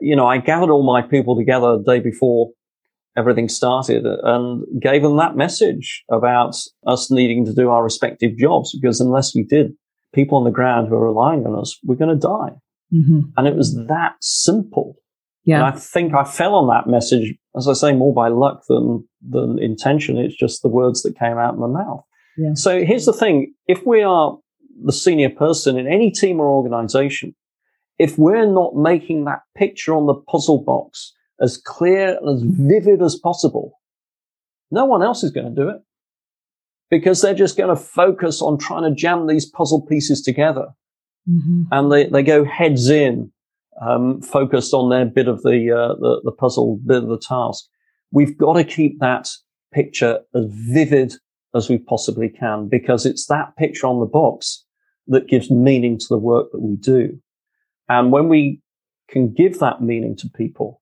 [0.00, 2.50] You know, I gathered all my people together the day before
[3.16, 8.76] everything started and gave them that message about us needing to do our respective jobs
[8.78, 9.72] because unless we did,
[10.14, 12.52] people on the ground who are relying on us, we're going to die.
[12.92, 13.20] Mm-hmm.
[13.36, 14.96] And it was that simple.
[15.44, 15.56] Yeah.
[15.56, 19.06] And I think I fell on that message, as I say, more by luck than,
[19.28, 20.18] than intention.
[20.18, 22.04] It's just the words that came out of my mouth.
[22.36, 22.54] Yeah.
[22.54, 23.54] So here's the thing.
[23.66, 24.38] If we are
[24.82, 27.34] the senior person in any team or organization,
[27.98, 33.02] if we're not making that picture on the puzzle box as clear and as vivid
[33.02, 33.78] as possible,
[34.70, 35.82] no one else is going to do it
[36.90, 40.66] because they're just going to focus on trying to jam these puzzle pieces together.
[41.28, 41.62] Mm-hmm.
[41.70, 43.30] And they, they go heads in,
[43.80, 47.64] um, focused on their bit of the, uh, the, the puzzle, bit of the task.
[48.12, 49.28] We've got to keep that
[49.72, 51.14] picture as vivid
[51.54, 54.64] as we possibly can because it's that picture on the box
[55.08, 57.18] that gives meaning to the work that we do.
[57.88, 58.60] And when we
[59.08, 60.80] can give that meaning to people,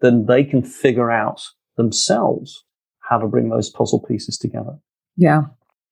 [0.00, 1.42] then they can figure out
[1.76, 2.64] themselves
[3.00, 4.76] how to bring those puzzle pieces together.
[5.16, 5.42] Yeah.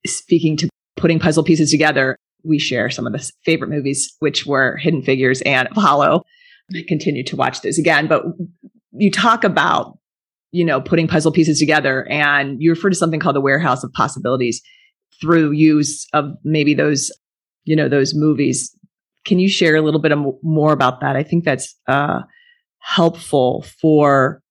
[0.05, 4.77] Speaking to putting puzzle pieces together, we share some of the favorite movies, which were
[4.77, 6.23] Hidden Figures and Apollo.
[6.73, 8.23] I continue to watch those again, but
[8.91, 9.97] you talk about,
[10.51, 13.91] you know, putting puzzle pieces together and you refer to something called the warehouse of
[13.93, 14.61] possibilities
[15.21, 17.11] through use of maybe those,
[17.65, 18.75] you know, those movies.
[19.25, 21.15] Can you share a little bit more about that?
[21.15, 22.21] I think that's, uh,
[22.79, 24.41] helpful for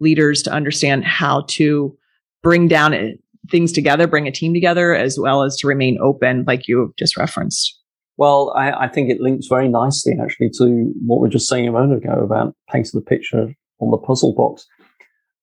[0.00, 1.96] leaders to understand how to
[2.42, 3.18] bring down
[3.50, 7.16] things together, bring a team together, as well as to remain open, like you just
[7.16, 7.78] referenced?
[8.16, 11.68] Well, I, I, think it links very nicely actually to what we are just saying
[11.68, 14.66] a moment ago about painting the picture on the puzzle box.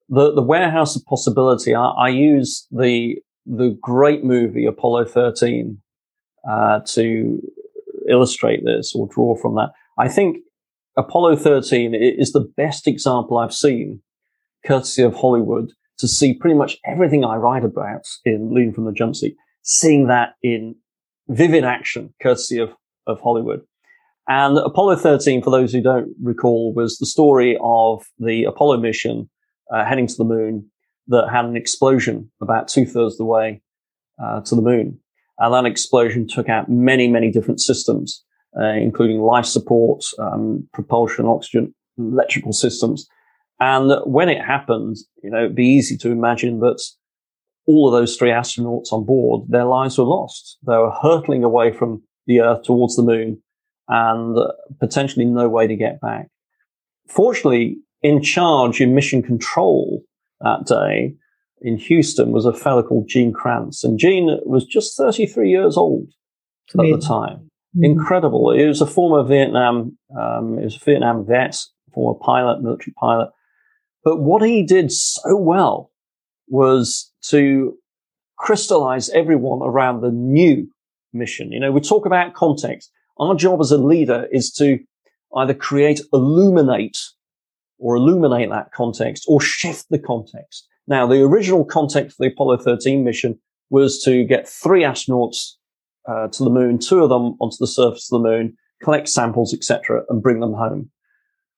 [0.10, 1.74] The the warehouse of possibility.
[1.74, 3.16] I, I use the
[3.46, 5.78] the great movie Apollo 13
[6.50, 7.42] uh, to
[8.10, 9.72] illustrate this or draw from that.
[9.98, 10.38] I think
[10.98, 14.02] Apollo 13 is the best example I've seen,
[14.66, 18.92] courtesy of Hollywood, to see pretty much everything I write about in Leading from the
[18.92, 20.76] Jump Seat, seeing that in
[21.28, 22.72] vivid action, courtesy of,
[23.08, 23.62] of Hollywood.
[24.28, 29.30] And Apollo 13, for those who don't recall, was the story of the Apollo mission
[29.74, 30.70] uh, heading to the moon
[31.08, 33.62] that had an explosion about two thirds of the way
[34.24, 35.00] uh, to the moon.
[35.38, 38.24] And that explosion took out many, many different systems,
[38.60, 43.08] uh, including life support, um, propulsion, oxygen, electrical systems.
[43.60, 46.82] And when it happened, you know, it'd be easy to imagine that
[47.68, 50.58] all of those three astronauts on board, their lives were lost.
[50.66, 53.42] They were hurtling away from the Earth towards the moon
[53.88, 54.38] and
[54.80, 56.28] potentially no way to get back.
[57.08, 60.04] Fortunately, in charge in mission control
[60.42, 61.16] that day
[61.62, 63.84] in Houston was a fellow called Gene Kranz.
[63.84, 66.08] And Gene was just 33 years old
[66.70, 67.50] at the time.
[67.76, 67.86] Mm-hmm.
[67.86, 68.54] Incredible.
[68.56, 71.58] He was a former Vietnam, um, he was a Vietnam vet,
[71.96, 73.32] former pilot, military pilot.
[74.04, 75.90] But what he did so well
[76.48, 77.76] was to
[78.38, 80.70] crystallize everyone around the new
[81.12, 81.52] mission.
[81.52, 82.92] You know, we talk about context.
[83.18, 84.78] Our job as a leader is to
[85.36, 87.00] either create, illuminate
[87.80, 90.68] or illuminate that context or shift the context.
[90.88, 95.54] Now, the original context for the Apollo 13 mission was to get three astronauts
[96.08, 99.54] uh, to the moon, two of them onto the surface of the moon, collect samples,
[99.54, 100.90] etc., and bring them home.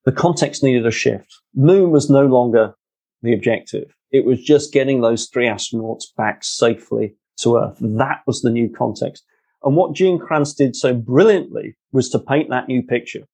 [0.05, 1.33] The context needed a shift.
[1.53, 2.73] Moon was no longer
[3.21, 3.93] the objective.
[4.11, 7.77] It was just getting those three astronauts back safely to Earth.
[7.81, 9.23] That was the new context.
[9.63, 13.27] And what Gene Kranz did so brilliantly was to paint that new picture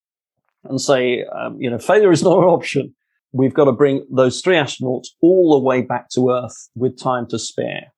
[0.63, 2.95] and say, um, you know, failure is not an option.
[3.31, 7.27] We've got to bring those three astronauts all the way back to Earth with time
[7.29, 7.91] to spare.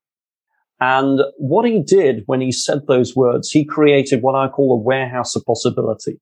[0.79, 4.81] And what he did when he said those words, he created what I call a
[4.81, 6.19] warehouse of possibility.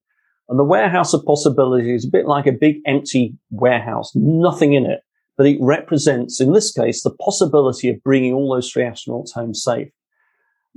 [0.49, 4.86] And the warehouse of possibility is a bit like a big empty warehouse, nothing in
[4.86, 5.01] it,
[5.38, 9.53] but it represents, in this case, the possibility of bringing all those three astronauts home
[9.53, 9.89] safe.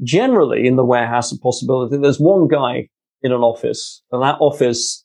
[0.02, 2.88] Generally, in the warehouse of possibility, there's one guy
[3.22, 5.02] in an office, and that office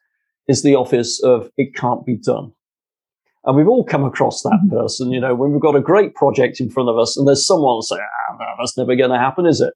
[0.52, 2.52] is the office of it can't be done.
[3.46, 4.78] And we've all come across that mm-hmm.
[4.78, 7.48] person, you know, when we've got a great project in front of us and there's
[7.48, 9.74] someone saying, ah, no, that's never going to happen, is it?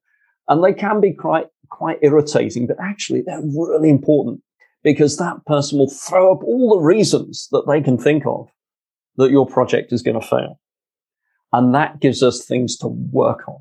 [0.48, 4.42] And they can be quite, quite irritating, but actually they're really important
[4.84, 8.48] because that person will throw up all the reasons that they can think of
[9.18, 10.60] that your project is going to fail.
[11.52, 13.58] And that gives us things to work on.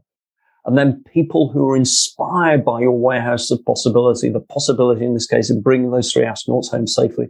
[0.67, 5.27] And then people who are inspired by your warehouse of possibility, the possibility in this
[5.27, 7.27] case of bringing those three astronauts home safely,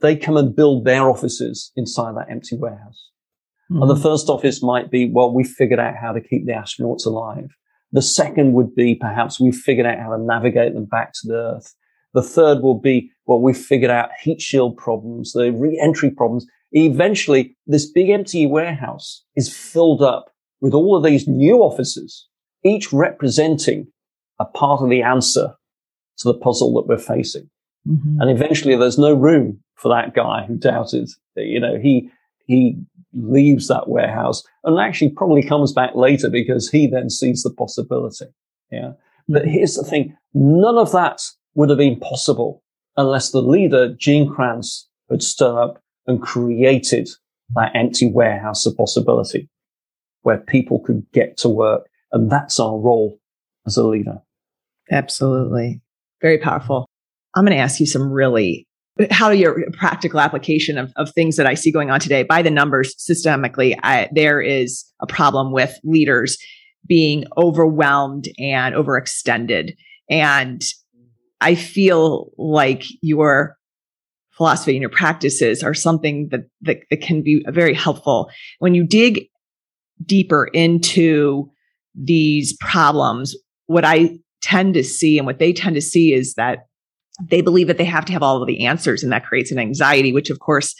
[0.00, 3.10] they come and build their offices inside that empty warehouse.
[3.70, 3.82] Mm-hmm.
[3.82, 4.02] And the hmm.
[4.02, 7.50] first office might be, well, we figured out how to keep the astronauts alive.
[7.92, 11.34] The second would be perhaps we figured out how to navigate them back to the
[11.34, 11.74] Earth.
[12.14, 16.46] The third will be, well, we figured out heat shield problems, the re-entry problems.
[16.72, 20.30] Eventually, this big empty warehouse is filled up
[20.62, 22.28] with all of these new offices
[22.64, 23.88] each representing
[24.38, 25.54] a part of the answer
[26.18, 27.48] to the puzzle that we're facing.
[27.88, 28.20] Mm-hmm.
[28.20, 31.08] And eventually there's no room for that guy who doubted.
[31.36, 32.10] You know, he,
[32.46, 32.76] he
[33.12, 38.26] leaves that warehouse and actually probably comes back later because he then sees the possibility.
[38.70, 38.92] Yeah.
[39.28, 39.50] But mm-hmm.
[39.50, 40.16] here's the thing.
[40.34, 41.20] None of that
[41.54, 42.62] would have been possible
[42.96, 47.08] unless the leader, Gene Kranz, had stood up and created
[47.54, 49.48] that empty warehouse of possibility
[50.22, 53.18] where people could get to work and that's our role
[53.66, 54.20] as a leader.
[54.90, 55.80] Absolutely.
[56.20, 56.86] Very powerful.
[57.34, 58.66] I'm going to ask you some really
[59.10, 62.42] how do your practical application of, of things that I see going on today by
[62.42, 63.74] the numbers systemically.
[63.82, 66.36] I, there is a problem with leaders
[66.86, 69.76] being overwhelmed and overextended.
[70.10, 70.62] And
[71.40, 73.56] I feel like your
[74.32, 78.30] philosophy and your practices are something that, that, that can be very helpful.
[78.58, 79.28] When you dig
[80.04, 81.51] deeper into
[81.94, 83.36] these problems,
[83.66, 86.66] what I tend to see and what they tend to see is that
[87.22, 89.58] they believe that they have to have all of the answers, and that creates an
[89.58, 90.74] anxiety, which of course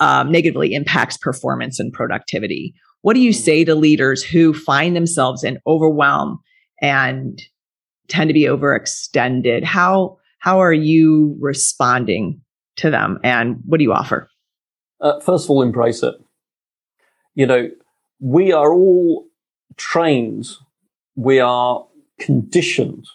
[0.00, 2.74] um, negatively impacts performance and productivity.
[3.02, 3.34] What do you mm.
[3.34, 6.38] say to leaders who find themselves in overwhelm
[6.80, 7.40] and
[8.08, 9.64] tend to be overextended?
[9.64, 12.40] How how are you responding
[12.76, 14.28] to them, and what do you offer?
[15.00, 16.14] Uh, first of all, embrace it.
[17.34, 17.68] You know,
[18.20, 19.26] we are all
[19.76, 20.46] trained,
[21.14, 21.86] we are
[22.18, 23.06] conditioned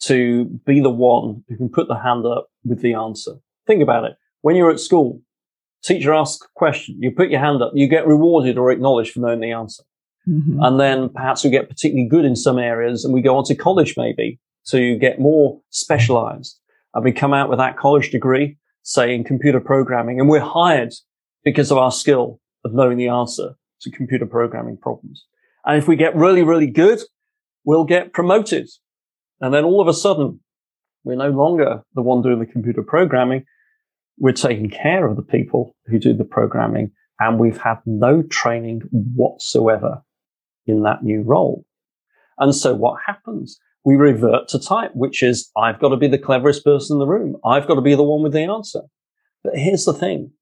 [0.00, 3.32] to be the one who can put the hand up with the answer.
[3.66, 4.16] Think about it.
[4.42, 5.22] When you're at school,
[5.82, 9.20] teacher asks a question, you put your hand up, you get rewarded or acknowledged for
[9.20, 9.82] knowing the answer.
[10.28, 10.62] Mm-hmm.
[10.62, 13.54] And then perhaps we get particularly good in some areas and we go on to
[13.54, 16.58] college maybe to get more specialized.
[16.94, 20.94] And we come out with that college degree, say in computer programming, and we're hired
[21.44, 25.26] because of our skill of knowing the answer to computer programming problems.
[25.64, 27.00] And if we get really, really good,
[27.64, 28.68] we'll get promoted.
[29.40, 30.40] And then all of a sudden,
[31.04, 33.44] we're no longer the one doing the computer programming.
[34.18, 38.82] We're taking care of the people who do the programming and we've had no training
[38.90, 40.02] whatsoever
[40.66, 41.64] in that new role.
[42.38, 43.58] And so what happens?
[43.84, 47.06] We revert to type, which is I've got to be the cleverest person in the
[47.06, 47.36] room.
[47.44, 48.80] I've got to be the one with the answer.
[49.42, 50.32] But here's the thing.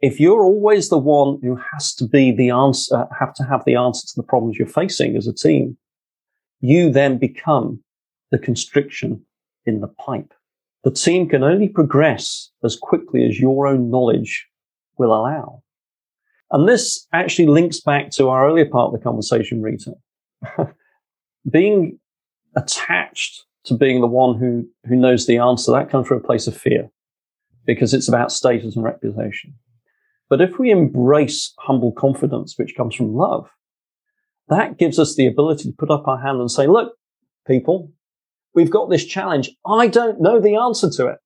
[0.00, 3.64] If you're always the one who has to be the answer, uh, have to have
[3.64, 5.76] the answer to the problems you're facing as a team,
[6.60, 7.82] you then become
[8.30, 9.24] the constriction
[9.66, 10.32] in the pipe.
[10.84, 14.46] The team can only progress as quickly as your own knowledge
[14.98, 15.62] will allow.
[16.50, 19.94] And this actually links back to our earlier part of the conversation, Rita.
[21.50, 21.98] being
[22.56, 26.46] attached to being the one who, who knows the answer, that comes from a place
[26.46, 26.88] of fear
[27.66, 29.54] because it's about status and reputation.
[30.28, 33.48] But if we embrace humble confidence, which comes from love,
[34.48, 36.92] that gives us the ability to put up our hand and say, look,
[37.46, 37.92] people,
[38.54, 39.50] we've got this challenge.
[39.66, 41.18] I don't know the answer to it.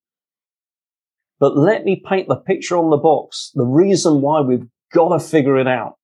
[1.41, 5.19] But let me paint the picture on the box, the reason why we've got to
[5.19, 5.97] figure it out.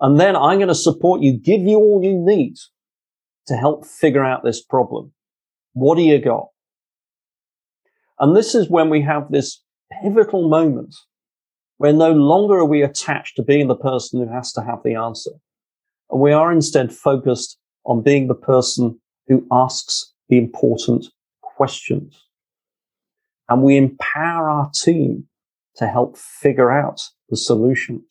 [0.00, 2.56] And then I'm going to support you, give you all you need
[3.46, 5.12] to help figure out this problem.
[5.72, 6.48] What do you got?
[8.18, 9.62] And this is when we have this
[10.02, 10.94] pivotal moment
[11.78, 14.94] where no longer are we attached to being the person who has to have the
[14.94, 15.32] answer.
[16.10, 18.98] And we are instead focused on being the person
[19.28, 21.06] who asks the important
[21.42, 22.22] questions.
[23.48, 25.28] And we empower our team
[25.76, 28.04] to help figure out the solutions.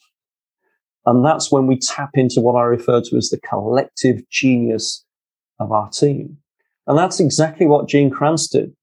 [1.05, 5.05] And that's when we tap into what I refer to as the collective genius
[5.59, 6.37] of our team.
[6.87, 8.75] And that's exactly what Gene Kranz did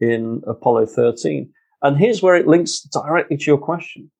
[0.00, 1.52] in Apollo 13.
[1.82, 4.10] And here's where it links directly to your question.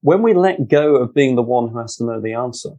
[0.00, 2.70] When we let go of being the one who has to know the answer,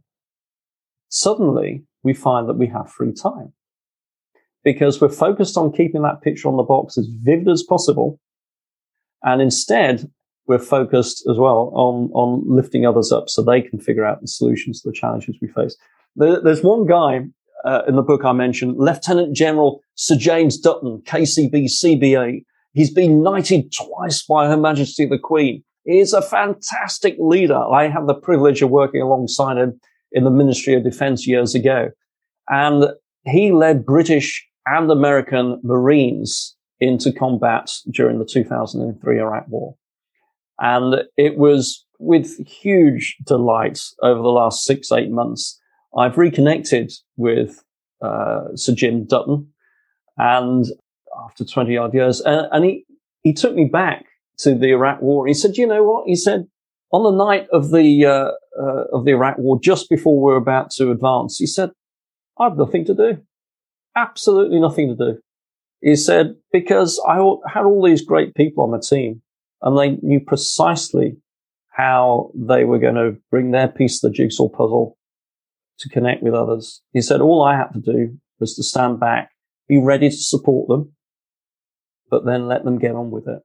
[1.08, 3.52] suddenly we find that we have free time
[4.64, 8.20] because we're focused on keeping that picture on the box as vivid as possible.
[9.22, 10.10] And instead,
[10.46, 14.28] we're focused as well on, on lifting others up so they can figure out the
[14.28, 15.76] solutions to the challenges we face.
[16.16, 17.20] There, there's one guy
[17.64, 22.44] uh, in the book I mentioned, Lieutenant General Sir James Dutton, KCB CBE.
[22.78, 25.64] He's been knighted twice by Her Majesty the Queen.
[25.84, 27.58] He is a fantastic leader.
[27.58, 29.80] I had the privilege of working alongside him
[30.12, 31.90] in the Ministry of Defense years ago.
[32.48, 32.84] And
[33.24, 39.74] he led British and American Marines into combat during the 2003 Iraq War.
[40.60, 45.60] And it was with huge delight over the last six, eight months.
[45.98, 47.60] I've reconnected with
[48.00, 49.48] uh, Sir Jim Dutton
[50.16, 50.66] and
[51.24, 52.84] after 20 odd years, and, and he,
[53.22, 54.04] he took me back
[54.38, 55.26] to the Iraq War.
[55.26, 56.06] He said, you know what?
[56.06, 56.46] He said,
[56.92, 58.30] on the night of the, uh,
[58.60, 61.70] uh, of the Iraq War, just before we were about to advance, he said,
[62.38, 63.18] I have nothing to do.
[63.96, 65.18] Absolutely nothing to do.
[65.80, 67.16] He said, because I
[67.52, 69.22] had all these great people on my team
[69.62, 71.16] and they knew precisely
[71.70, 74.96] how they were going to bring their piece of the jigsaw puzzle
[75.78, 76.82] to connect with others.
[76.92, 79.30] He said, all I had to do was to stand back,
[79.68, 80.92] be ready to support them,
[82.10, 83.40] but then let them get on with it.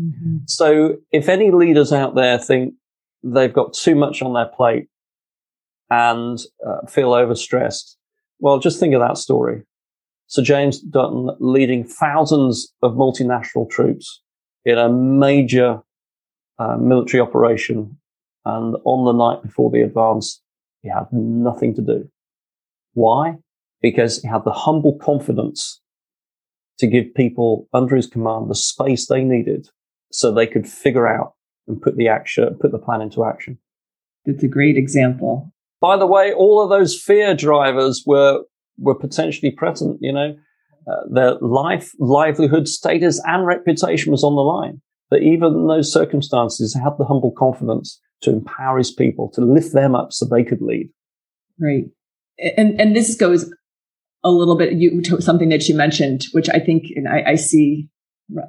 [0.00, 0.36] Mm-hmm.
[0.46, 2.74] So if any leaders out there think
[3.22, 4.88] they've got too much on their plate
[5.90, 7.96] and uh, feel overstressed,
[8.38, 9.62] well, just think of that story.
[10.26, 14.22] Sir James Dutton leading thousands of multinational troops
[14.64, 15.82] in a major
[16.58, 17.98] uh, military operation.
[18.44, 20.40] And on the night before the advance,
[20.80, 22.08] he had nothing to do.
[22.94, 23.36] Why?
[23.82, 25.81] Because he had the humble confidence
[26.78, 29.68] to give people under his command the space they needed
[30.10, 31.34] so they could figure out
[31.66, 33.58] and put the action, put the plan into action.
[34.24, 35.52] That's a great example.
[35.80, 38.42] By the way, all of those fear drivers were
[38.78, 39.98] were potentially present.
[40.00, 40.36] You know,
[40.90, 44.80] uh, their life, livelihood, status, and reputation was on the line.
[45.10, 49.74] But even in those circumstances, had the humble confidence to empower his people, to lift
[49.74, 50.88] them up so they could lead.
[51.60, 51.84] Right.
[52.56, 53.52] And and this goes
[54.24, 57.88] a little bit you something that you mentioned, which I think and I, I see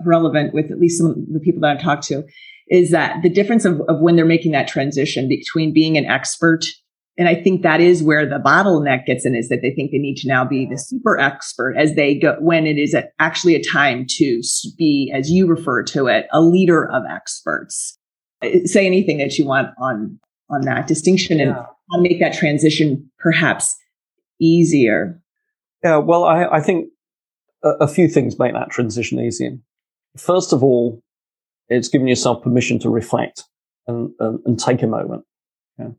[0.06, 2.24] relevant with at least some of the people that I've talked to,
[2.70, 6.66] is that the difference of, of when they're making that transition between being an expert
[7.18, 10.00] and I think that is where the bottleneck gets in is that they think they
[10.00, 13.54] need to now be the super expert as they go when it is a, actually
[13.56, 14.42] a time to
[14.78, 18.00] be, as you refer to it, a leader of experts.
[18.42, 20.20] Uh, say anything that you want on
[20.50, 23.76] on that distinction and how to make that transition perhaps
[24.42, 25.22] easier.
[25.84, 26.90] Yeah, well, I, I think
[27.64, 29.58] a, a, few things make that transition easier.
[30.18, 31.02] First of all,
[31.68, 33.44] it's giving yourself permission to reflect
[33.88, 35.26] and, and, and take a moment.
[35.78, 35.90] Yeah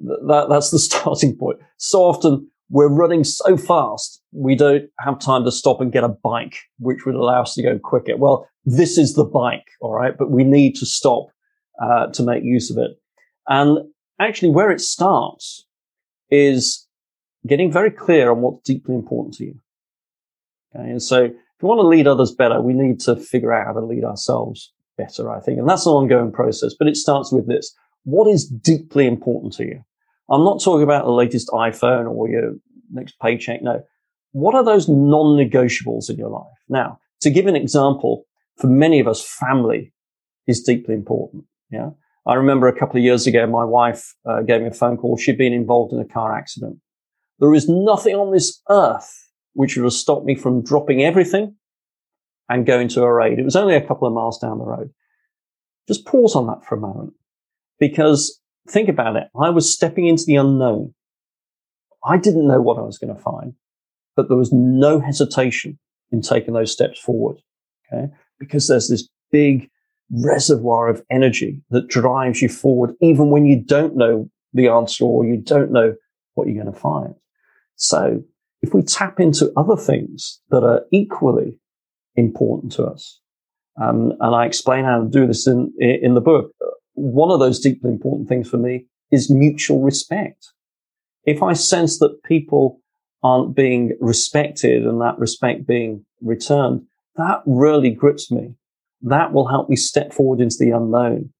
[0.00, 1.58] that, that's the starting point.
[1.76, 6.08] So often we're running so fast, we don't have time to stop and get a
[6.08, 8.16] bike, which would allow us to go quicker.
[8.16, 11.26] Well, this is the bike, all right, but we need to stop
[11.82, 12.92] uh, to make use of it.
[13.46, 13.78] And
[14.18, 15.66] actually, where it starts
[16.30, 16.83] is
[17.46, 19.54] getting very clear on what's deeply important to you.
[20.74, 23.66] Okay, and so if we want to lead others better, we need to figure out
[23.66, 25.58] how to lead ourselves better, I think.
[25.58, 27.74] And that's an ongoing process, but it starts with this.
[28.04, 29.80] What is deeply important to you?
[30.30, 32.54] I'm not talking about the latest iPhone or your
[32.90, 33.62] next paycheck.
[33.62, 33.82] No.
[34.32, 36.46] What are those non-negotiables in your life?
[36.68, 38.24] Now, to give an example,
[38.56, 39.92] for many of us, family
[40.46, 41.44] is deeply important.
[41.70, 41.90] Yeah.
[42.26, 45.16] I remember a couple of years ago, my wife uh, gave me a phone call.
[45.16, 46.78] She'd been involved in a car accident.
[47.38, 49.12] There is nothing on this earth
[49.54, 51.56] which would have stopped me from dropping everything
[52.48, 53.38] and going to her aid.
[53.38, 54.90] It was only a couple of miles down the road.
[55.88, 57.12] Just pause on that for a moment
[57.78, 59.28] because think about it.
[59.38, 60.94] I was stepping into the unknown.
[62.04, 63.54] I didn't know what I was going to find,
[64.16, 65.78] but there was no hesitation
[66.12, 67.38] in taking those steps forward.
[67.92, 68.12] Okay.
[68.38, 69.70] Because there's this big
[70.10, 75.24] reservoir of energy that drives you forward, even when you don't know the answer or
[75.24, 75.94] you don't know
[76.34, 77.14] what you're going to find.
[77.76, 78.22] So
[78.62, 81.58] if we tap into other things that are equally
[82.16, 83.20] important to us,
[83.80, 86.52] um, and I explain how to do this in, in the book,
[86.94, 90.52] one of those deeply important things for me is mutual respect.
[91.24, 92.80] If I sense that people
[93.22, 96.82] aren't being respected and that respect being returned,
[97.16, 98.54] that really grips me.
[99.02, 101.32] That will help me step forward into the unknown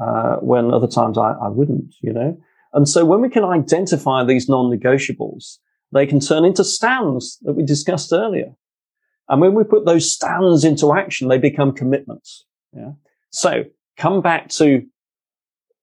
[0.00, 2.38] uh, when other times I, I wouldn't, you know.
[2.72, 5.58] And so when we can identify these non-negotiables,
[5.92, 8.52] they can turn into stands that we discussed earlier.
[9.28, 12.44] And when we put those stands into action, they become commitments.
[12.72, 12.92] Yeah.
[13.30, 13.64] So
[13.96, 14.84] come back to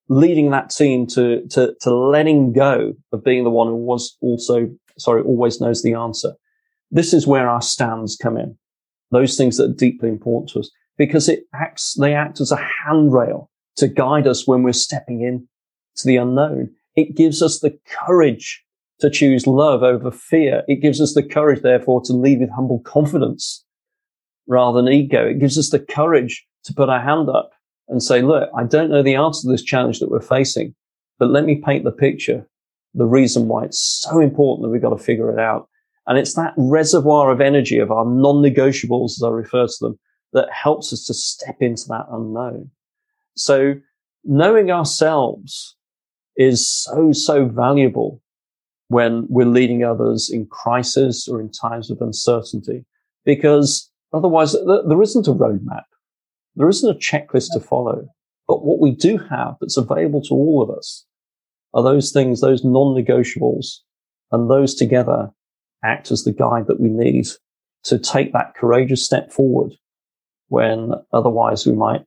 [0.10, 4.70] leading that team to, to, to letting go of being the one who was also,
[4.98, 6.34] sorry, always knows the answer.
[6.92, 8.58] This is where our stands come in.
[9.12, 12.68] Those things that are deeply important to us because it acts, they act as a
[12.86, 15.48] handrail to guide us when we're stepping in
[15.98, 16.72] to the unknown.
[16.96, 18.64] It gives us the courage
[19.00, 20.64] to choose love over fear.
[20.68, 23.64] It gives us the courage, therefore, to lead with humble confidence
[24.48, 25.28] rather than ego.
[25.28, 27.52] It gives us the courage to put our hand up
[27.88, 30.76] and say, look, I don't know the answer to this challenge that we're facing,
[31.20, 32.48] but let me paint the picture,
[32.94, 35.70] the reason why it's so important that we've got to figure it out.
[36.08, 40.00] And it's that reservoir of energy of our non-negotiables, as I refer to them,
[40.34, 42.72] that helps us to step into that unknown.
[43.36, 43.76] So
[44.24, 45.76] knowing ourselves
[46.36, 48.22] is so, so valuable
[48.90, 52.86] when we're leading others in crisis or in times of uncertainty,
[53.26, 55.84] because otherwise there isn't a roadmap.
[56.56, 58.08] There isn't a checklist to follow.
[58.48, 61.06] But what we do have that's available to all of us
[61.74, 63.80] are those things, those non-negotiables,
[64.32, 65.32] and those together
[65.84, 67.28] act as the guide that we need
[67.84, 69.74] to take that courageous step forward
[70.48, 72.04] when otherwise we might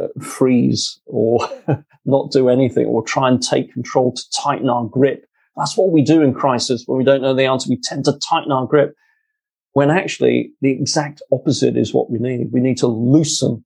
[0.00, 1.48] uh, freeze or
[2.04, 5.26] not do anything or try and take control to tighten our grip.
[5.56, 6.84] That's what we do in crisis.
[6.86, 8.94] When we don't know the answer, we tend to tighten our grip
[9.72, 12.52] when actually the exact opposite is what we need.
[12.52, 13.64] We need to loosen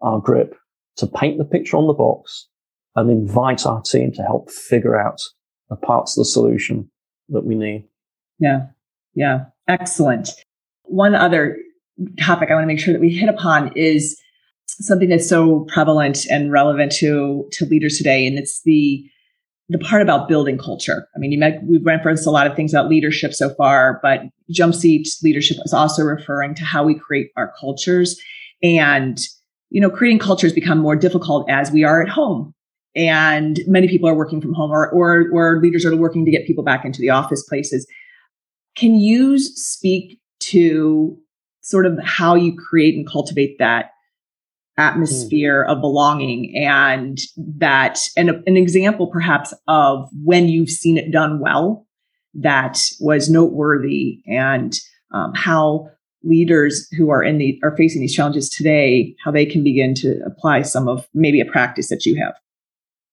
[0.00, 0.54] our grip
[0.96, 2.48] to paint the picture on the box
[2.96, 5.20] and invite our team to help figure out
[5.68, 6.90] the parts of the solution
[7.30, 7.88] that we need.
[8.38, 8.66] Yeah.
[9.14, 9.46] Yeah.
[9.68, 10.30] Excellent.
[10.84, 11.56] One other
[12.20, 14.20] topic I want to make sure that we hit upon is
[14.66, 18.26] something that's so prevalent and relevant to, to leaders today.
[18.26, 19.08] And it's the,
[19.68, 21.08] the part about building culture.
[21.16, 24.20] I mean, you met, we've referenced a lot of things about leadership so far, but
[24.50, 28.20] jump seat leadership is also referring to how we create our cultures.
[28.62, 29.18] And
[29.74, 32.54] you know, creating cultures become more difficult as we are at home.
[32.94, 36.46] And many people are working from home or, or, or leaders are working to get
[36.46, 37.84] people back into the office places.
[38.76, 41.18] Can you speak to
[41.62, 43.90] sort of how you create and cultivate that
[44.76, 45.72] atmosphere mm.
[45.72, 51.38] of belonging and that and a, an example perhaps of when you've seen it done
[51.38, 51.86] well
[52.34, 54.80] that was noteworthy and
[55.12, 55.88] um, how
[56.24, 60.20] leaders who are in the are facing these challenges today how they can begin to
[60.26, 62.34] apply some of maybe a practice that you have.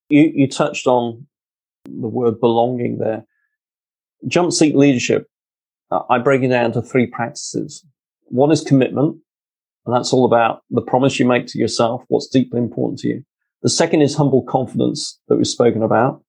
[0.09, 1.27] You you touched on
[1.85, 3.25] the word belonging there.
[4.27, 5.27] Jump seat leadership.
[5.89, 7.85] Uh, i break it down to three practices.
[8.25, 9.17] One is commitment
[9.85, 13.23] and that's all about the promise you make to yourself what's deeply important to you
[13.61, 16.23] the second is humble confidence that we've spoken about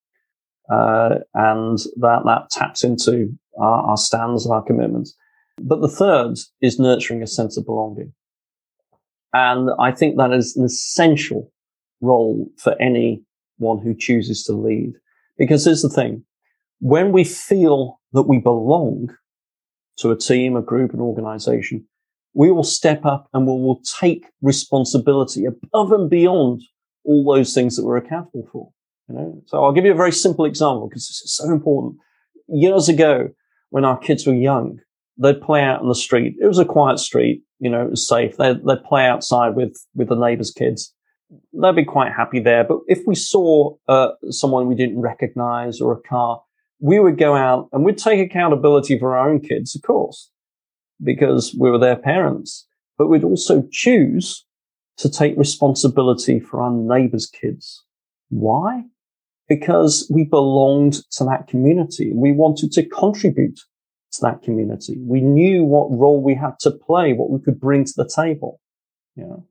[0.70, 3.28] uh, and that that taps into
[3.58, 5.16] our, our stands and our commitments
[5.60, 8.12] but the third is nurturing a sense of belonging.
[9.32, 11.52] And I think that is an essential
[12.00, 14.94] role for anyone who chooses to lead.
[15.38, 16.24] Because here's the thing.
[16.80, 19.14] When we feel that we belong
[19.98, 21.86] to a team, a group, an organization,
[22.34, 26.62] we will step up and we will take responsibility above and beyond
[27.04, 28.70] all those things that we're accountable for.
[29.08, 29.42] You know?
[29.46, 31.96] So I'll give you a very simple example because this is so important.
[32.48, 33.28] Years ago,
[33.70, 34.80] when our kids were young,
[35.18, 36.34] they'd play out in the street.
[36.40, 38.36] It was a quiet street, you know, it was safe.
[38.36, 40.94] They'd, they'd play outside with, with the neighbors' kids.
[41.52, 42.64] They'd be quite happy there.
[42.64, 46.42] But if we saw uh, someone we didn't recognize or a car,
[46.80, 50.30] we would go out and we'd take accountability for our own kids, of course,
[51.02, 52.66] because we were their parents.
[52.98, 54.44] But we'd also choose
[54.98, 57.84] to take responsibility for our neighbors' kids.
[58.28, 58.84] Why?
[59.48, 62.12] Because we belonged to that community.
[62.14, 63.58] We wanted to contribute
[64.12, 64.98] to that community.
[65.00, 68.60] We knew what role we had to play, what we could bring to the table.
[69.16, 69.46] You know?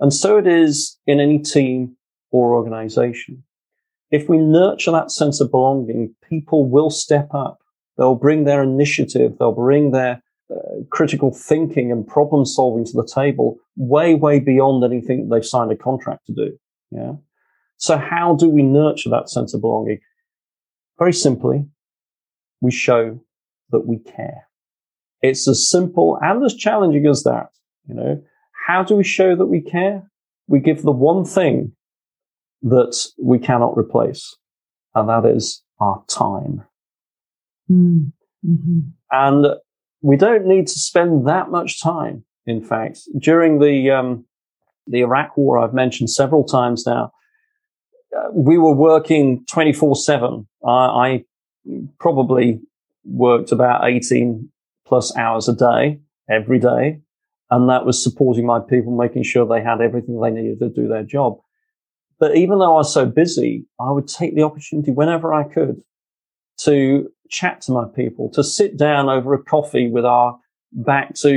[0.00, 1.96] And so it is in any team
[2.30, 3.44] or organization.
[4.10, 7.58] If we nurture that sense of belonging, people will step up.
[7.96, 9.36] They'll bring their initiative.
[9.38, 10.22] They'll bring their
[11.00, 15.74] critical thinking and problem solving to the table way, way beyond anything they've signed a
[15.74, 16.58] contract to do.
[16.90, 17.12] Yeah.
[17.78, 20.00] So how do we nurture that sense of belonging?
[20.98, 21.64] Very simply,
[22.60, 23.18] we show
[23.70, 24.46] that we care.
[25.22, 27.46] It's as simple and as challenging as that.
[27.88, 28.22] You know,
[28.66, 30.02] how do we show that we care?
[30.48, 31.72] We give the one thing
[32.60, 34.36] that we cannot replace,
[34.94, 36.62] and that is our time.
[37.70, 38.12] Mm.
[38.46, 38.80] Mm-hmm.
[39.10, 39.46] And
[40.02, 42.24] we don't need to spend that much time.
[42.46, 44.24] In fact, during the um,
[44.86, 47.12] the Iraq War, I've mentioned several times now,
[48.16, 50.46] uh, we were working twenty four seven.
[50.64, 51.24] I
[51.98, 52.60] probably
[53.04, 54.50] worked about 18
[54.86, 57.00] plus hours a day, every day.
[57.50, 60.86] And that was supporting my people, making sure they had everything they needed to do
[60.86, 61.38] their job.
[62.18, 65.82] But even though I was so busy, I would take the opportunity whenever I could
[66.64, 70.38] to chat to my people, to sit down over a coffee with our
[70.72, 71.30] back to,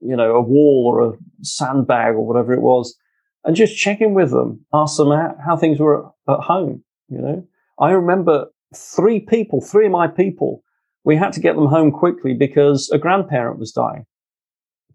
[0.00, 2.96] you know, a wall or a sandbag or whatever it was
[3.44, 5.10] and just check in with them, ask them
[5.44, 6.82] how, things were at home.
[7.08, 10.62] You know, I remember three people, three of my people
[11.04, 14.04] we had to get them home quickly because a grandparent was dying.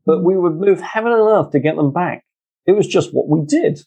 [0.06, 2.24] But we would move heaven and earth to get them back.
[2.68, 3.80] It was just what we did.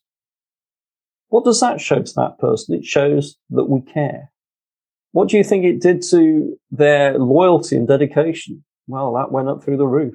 [1.28, 2.74] What does that show to that person?
[2.74, 4.32] It shows that we care.
[5.12, 8.64] What do you think it did to their loyalty and dedication?
[8.86, 10.14] Well, that went up through the roof.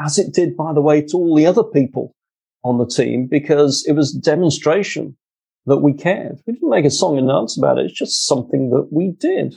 [0.00, 2.14] As it did, by the way, to all the other people
[2.64, 5.16] on the team, because it was demonstration
[5.66, 6.40] that we cared.
[6.46, 7.86] We didn't make a song and dance about it.
[7.86, 9.56] It's just something that we did.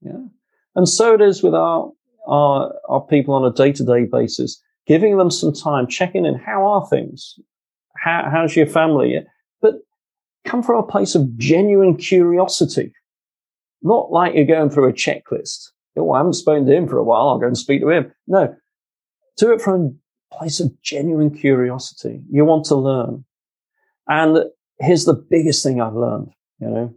[0.00, 0.26] Yeah.
[0.74, 1.90] And so it is with our,
[2.26, 6.34] our, our people on a day to day basis, giving them some time, checking in.
[6.34, 7.38] How are things?
[7.96, 9.18] How, how's your family?
[9.60, 9.74] But
[10.44, 12.92] come from a place of genuine curiosity,
[13.82, 15.70] not like you're going through a checklist.
[15.96, 17.28] Oh, I haven't spoken to him for a while.
[17.28, 18.12] I'll go and speak to him.
[18.26, 18.54] No,
[19.36, 19.98] do it from
[20.32, 22.22] a place of genuine curiosity.
[22.30, 23.24] You want to learn.
[24.08, 24.44] And
[24.78, 26.94] here's the biggest thing I've learned, you know,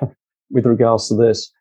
[0.50, 1.52] with regards to this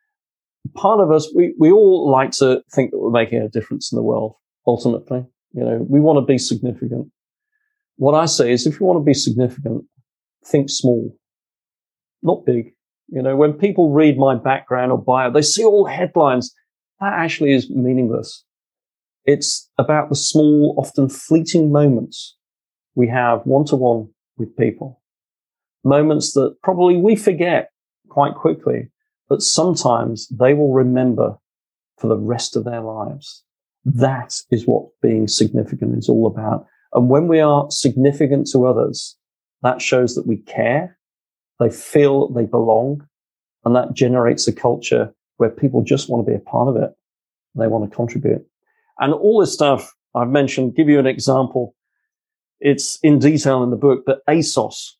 [0.73, 3.97] part of us, we, we all like to think that we're making a difference in
[3.97, 4.35] the world,
[4.65, 5.25] ultimately.
[5.53, 7.07] You know, we want to be significant.
[7.97, 9.85] What I say is if you want to be significant,
[10.45, 11.15] think small,
[12.21, 12.73] not big.
[13.09, 16.53] You know, when people read my background or bio, they see all headlines.
[16.99, 18.43] That actually is meaningless.
[19.25, 22.35] It's about the small, often fleeting moments
[22.95, 25.01] we have one to one with people.
[25.83, 27.69] Moments that probably we forget
[28.09, 28.89] quite quickly
[29.29, 31.37] but sometimes they will remember
[31.97, 33.43] for the rest of their lives.
[33.85, 36.65] That is what being significant is all about.
[36.93, 39.17] And when we are significant to others,
[39.63, 40.96] that shows that we care,
[41.59, 43.07] they feel they belong,
[43.65, 46.91] and that generates a culture where people just want to be a part of it.
[47.55, 48.45] They want to contribute.
[48.99, 51.75] And all this stuff I've mentioned, give you an example.
[52.59, 54.93] It's in detail in the book, but ASOS,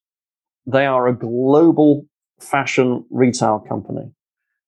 [0.65, 2.05] they are a global
[2.39, 4.11] fashion retail company.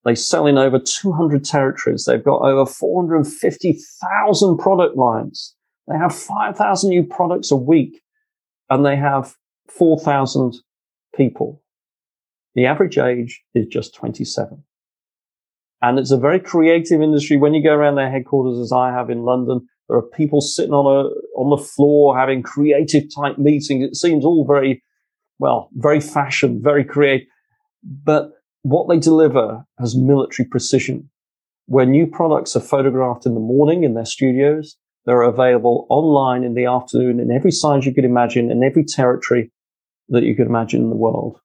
[0.05, 2.05] They sell in over 200 territories.
[2.05, 5.55] They've got over 450,000 product lines.
[5.87, 8.01] They have 5,000 new products a week
[8.69, 9.35] and they have
[9.67, 10.55] 4,000
[11.15, 11.61] people.
[12.55, 14.63] The average age is just 27.
[15.81, 17.37] And it's a very creative industry.
[17.37, 20.73] When you go around their headquarters, as I have in London, there are people sitting
[20.73, 23.83] on a, on the floor having creative type meetings.
[23.83, 24.83] It seems all very,
[25.39, 27.27] well, very fashion, very creative.
[27.83, 28.31] But
[28.63, 31.09] what they deliver has military precision.
[31.65, 34.75] Where new products are photographed in the morning in their studios,
[35.05, 39.51] they're available online in the afternoon in every size you could imagine in every territory
[40.09, 41.39] that you could imagine in the world.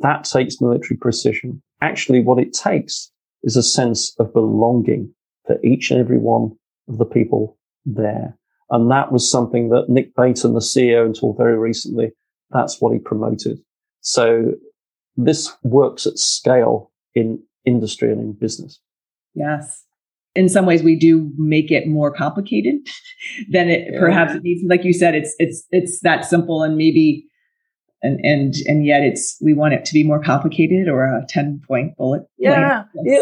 [0.00, 1.62] That takes military precision.
[1.80, 3.10] Actually, what it takes
[3.42, 5.12] is a sense of belonging
[5.46, 6.56] for each and every one
[6.88, 8.36] of the people there.
[8.70, 12.10] And that was something that Nick Beighton, the CEO until very recently,
[12.50, 13.58] that's what he promoted.
[14.00, 14.52] So
[15.16, 18.80] this works at scale in industry and in business.
[19.34, 19.84] Yes.
[20.34, 22.76] In some ways, we do make it more complicated
[23.50, 23.98] than it yeah.
[23.98, 24.62] perhaps it needs.
[24.68, 27.26] Like you said, it's it's it's that simple, and maybe
[28.02, 31.60] and and and yet it's we want it to be more complicated or a 10
[31.66, 31.96] point.
[31.96, 33.18] Bullet yeah, yeah.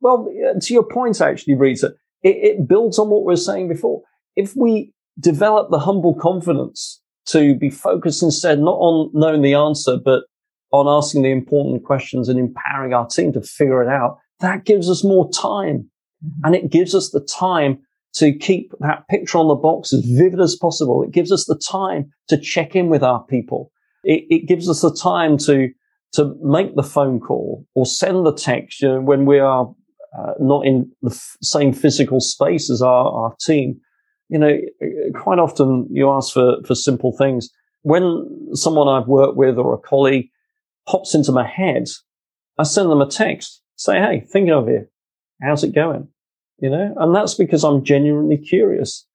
[0.00, 0.28] Well
[0.60, 4.02] to your point actually rita it, it builds on what we were saying before.
[4.36, 9.96] If we develop the humble confidence to be focused instead not on knowing the answer
[10.02, 10.24] but
[10.70, 14.88] on asking the important questions and empowering our team to figure it out that gives
[14.88, 15.90] us more time.
[16.24, 16.46] Mm-hmm.
[16.46, 17.78] and it gives us the time
[18.14, 21.04] to keep that picture on the box as vivid as possible.
[21.04, 23.70] It gives us the time to check in with our people
[24.08, 25.68] it, it gives us the time to
[26.14, 29.70] to make the phone call or send the text you know, when we are
[30.18, 33.78] uh, not in the f- same physical space as our, our team.
[34.30, 34.58] You know,
[35.14, 37.50] quite often you ask for, for simple things.
[37.82, 40.30] When someone I've worked with or a colleague
[40.86, 41.84] pops into my head,
[42.56, 44.86] I send them a text, say, Hey, thinking of you.
[45.42, 46.08] How's it going?
[46.58, 49.06] You know, and that's because I'm genuinely curious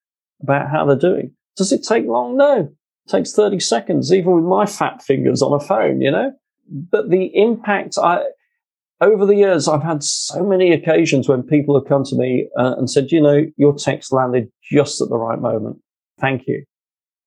[0.43, 1.31] about how they're doing.
[1.57, 2.37] Does it take long?
[2.37, 2.71] No
[3.07, 6.31] takes 30 seconds, even with my fat fingers on a phone, you know?
[6.69, 8.23] But the impact I,
[9.01, 12.75] over the years, I've had so many occasions when people have come to me uh,
[12.77, 15.77] and said, you know, your text landed just at the right moment.
[16.19, 16.63] Thank you.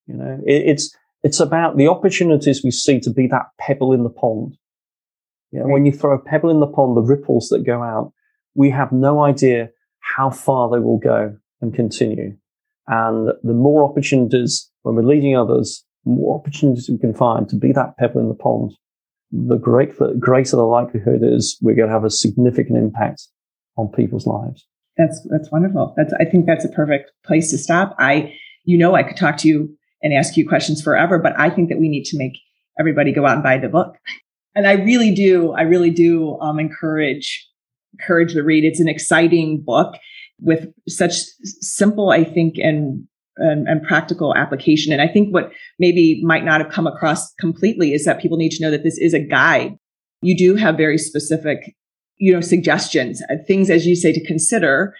[0.07, 4.05] You know, it, it's, it's about the opportunities we see to be that pebble in
[4.05, 4.57] the pond.
[5.53, 8.13] You know, when you throw a pebble in the pond, the ripples that go out,
[8.55, 9.71] we have no idea
[10.01, 12.37] how far they will go and continue.
[12.89, 17.57] And the more opportunities when we're leading others, the more opportunities we can find to
[17.57, 18.73] be that pebble in the pond,
[19.33, 23.23] the great, greater the likelihood is we're going to have a significant impact
[23.77, 24.65] on people's lives.
[24.97, 25.93] That's that's wonderful.
[25.97, 27.95] That's I think that's a perfect place to stop.
[27.99, 28.33] I
[28.65, 31.69] you know I could talk to you and ask you questions forever, but I think
[31.69, 32.39] that we need to make
[32.79, 33.97] everybody go out and buy the book.
[34.55, 37.47] And I really do, I really do um, encourage
[37.99, 38.65] encourage the read.
[38.65, 39.97] It's an exciting book
[40.41, 43.07] with such simple, I think, and,
[43.39, 44.93] and, and practical application.
[44.93, 48.53] And I think what maybe might not have come across completely is that people need
[48.53, 49.77] to know that this is a guide.
[50.23, 51.75] You do have very specific,
[52.17, 54.95] you know, suggestions, uh, things as you say to consider.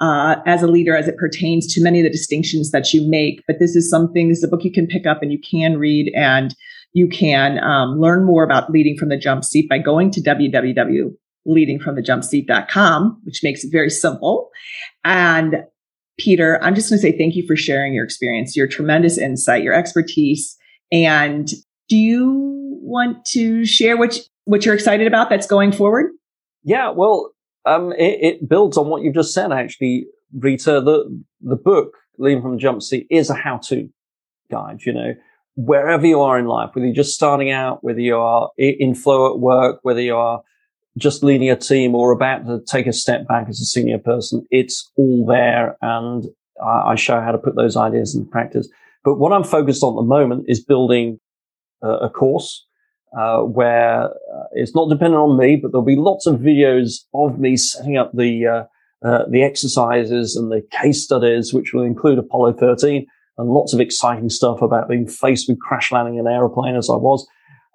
[0.00, 3.40] Uh, as a leader, as it pertains to many of the distinctions that you make,
[3.46, 4.28] but this is something.
[4.28, 6.56] This is a book you can pick up and you can read, and
[6.92, 11.12] you can um, learn more about leading from the jump seat by going to www
[11.46, 14.50] leadingfromthejumpseat.com, which makes it very simple.
[15.04, 15.64] And
[16.18, 19.62] Peter, I'm just going to say thank you for sharing your experience, your tremendous insight,
[19.62, 20.56] your expertise.
[20.90, 21.48] And
[21.88, 26.12] do you want to share what, what you're excited about that's going forward?
[26.62, 27.32] Yeah, well,
[27.64, 30.06] um, it, it, builds on what you've just said, actually,
[30.36, 30.80] Rita.
[30.80, 33.88] The, the book, Leading from the Jump Seat, is a how to
[34.50, 35.14] guide, you know,
[35.56, 39.32] wherever you are in life, whether you're just starting out, whether you are in flow
[39.32, 40.42] at work, whether you are
[40.98, 44.46] just leading a team or about to take a step back as a senior person,
[44.50, 45.76] it's all there.
[45.80, 46.24] And
[46.62, 48.68] I, I show how to put those ideas into practice.
[49.04, 51.18] But what I'm focused on at the moment is building
[51.82, 52.66] a, a course
[53.18, 57.38] uh, where uh, it's not dependent on me, but there'll be lots of videos of
[57.38, 58.64] me setting up the uh,
[59.06, 63.06] uh the exercises and the case studies, which will include Apollo 13
[63.38, 66.94] and lots of exciting stuff about being faced with crash landing an aeroplane as I
[66.94, 67.26] was,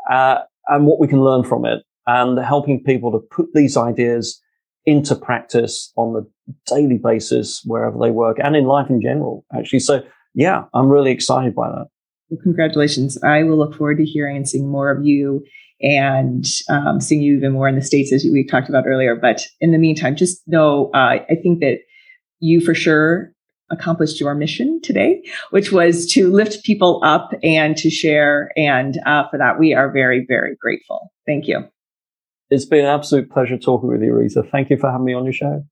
[0.09, 4.41] uh, and what we can learn from it and helping people to put these ideas
[4.85, 6.25] into practice on the
[6.65, 9.79] daily basis wherever they work and in life in general, actually.
[9.79, 10.01] So
[10.33, 11.87] yeah, I'm really excited by that.
[12.29, 13.21] Well, congratulations.
[13.23, 15.43] I will look forward to hearing and seeing more of you
[15.81, 19.15] and um, seeing you even more in the States as we talked about earlier.
[19.15, 21.79] But in the meantime, just know, uh, I think that
[22.39, 23.33] you for sure
[23.69, 28.51] accomplished your mission today, which was to lift people up and to share.
[28.55, 31.11] And uh, for that, we are very, very grateful.
[31.25, 31.67] Thank you.
[32.49, 34.43] It's been an absolute pleasure talking with you, Rita.
[34.43, 35.65] Thank you for having me on your show.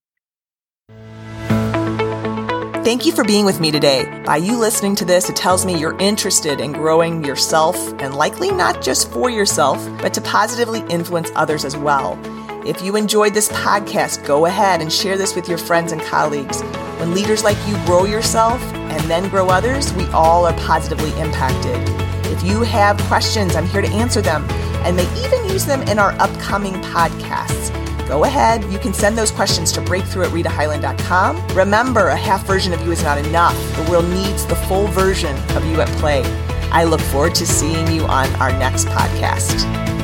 [2.83, 4.05] Thank you for being with me today.
[4.25, 8.51] By you listening to this, it tells me you're interested in growing yourself and likely
[8.51, 12.19] not just for yourself, but to positively influence others as well.
[12.67, 16.61] If you enjoyed this podcast, go ahead and share this with your friends and colleagues.
[16.99, 22.14] When leaders like you grow yourself and then grow others, we all are positively impacted.
[22.31, 24.45] If you have questions, I'm here to answer them
[24.85, 27.75] and may even use them in our upcoming podcasts
[28.07, 28.63] go ahead.
[28.71, 31.47] You can send those questions to breakthrough at ritahyland.com.
[31.55, 33.55] Remember, a half version of you is not enough.
[33.75, 36.23] The world needs the full version of you at play.
[36.71, 39.94] I look forward to seeing you on our next podcast.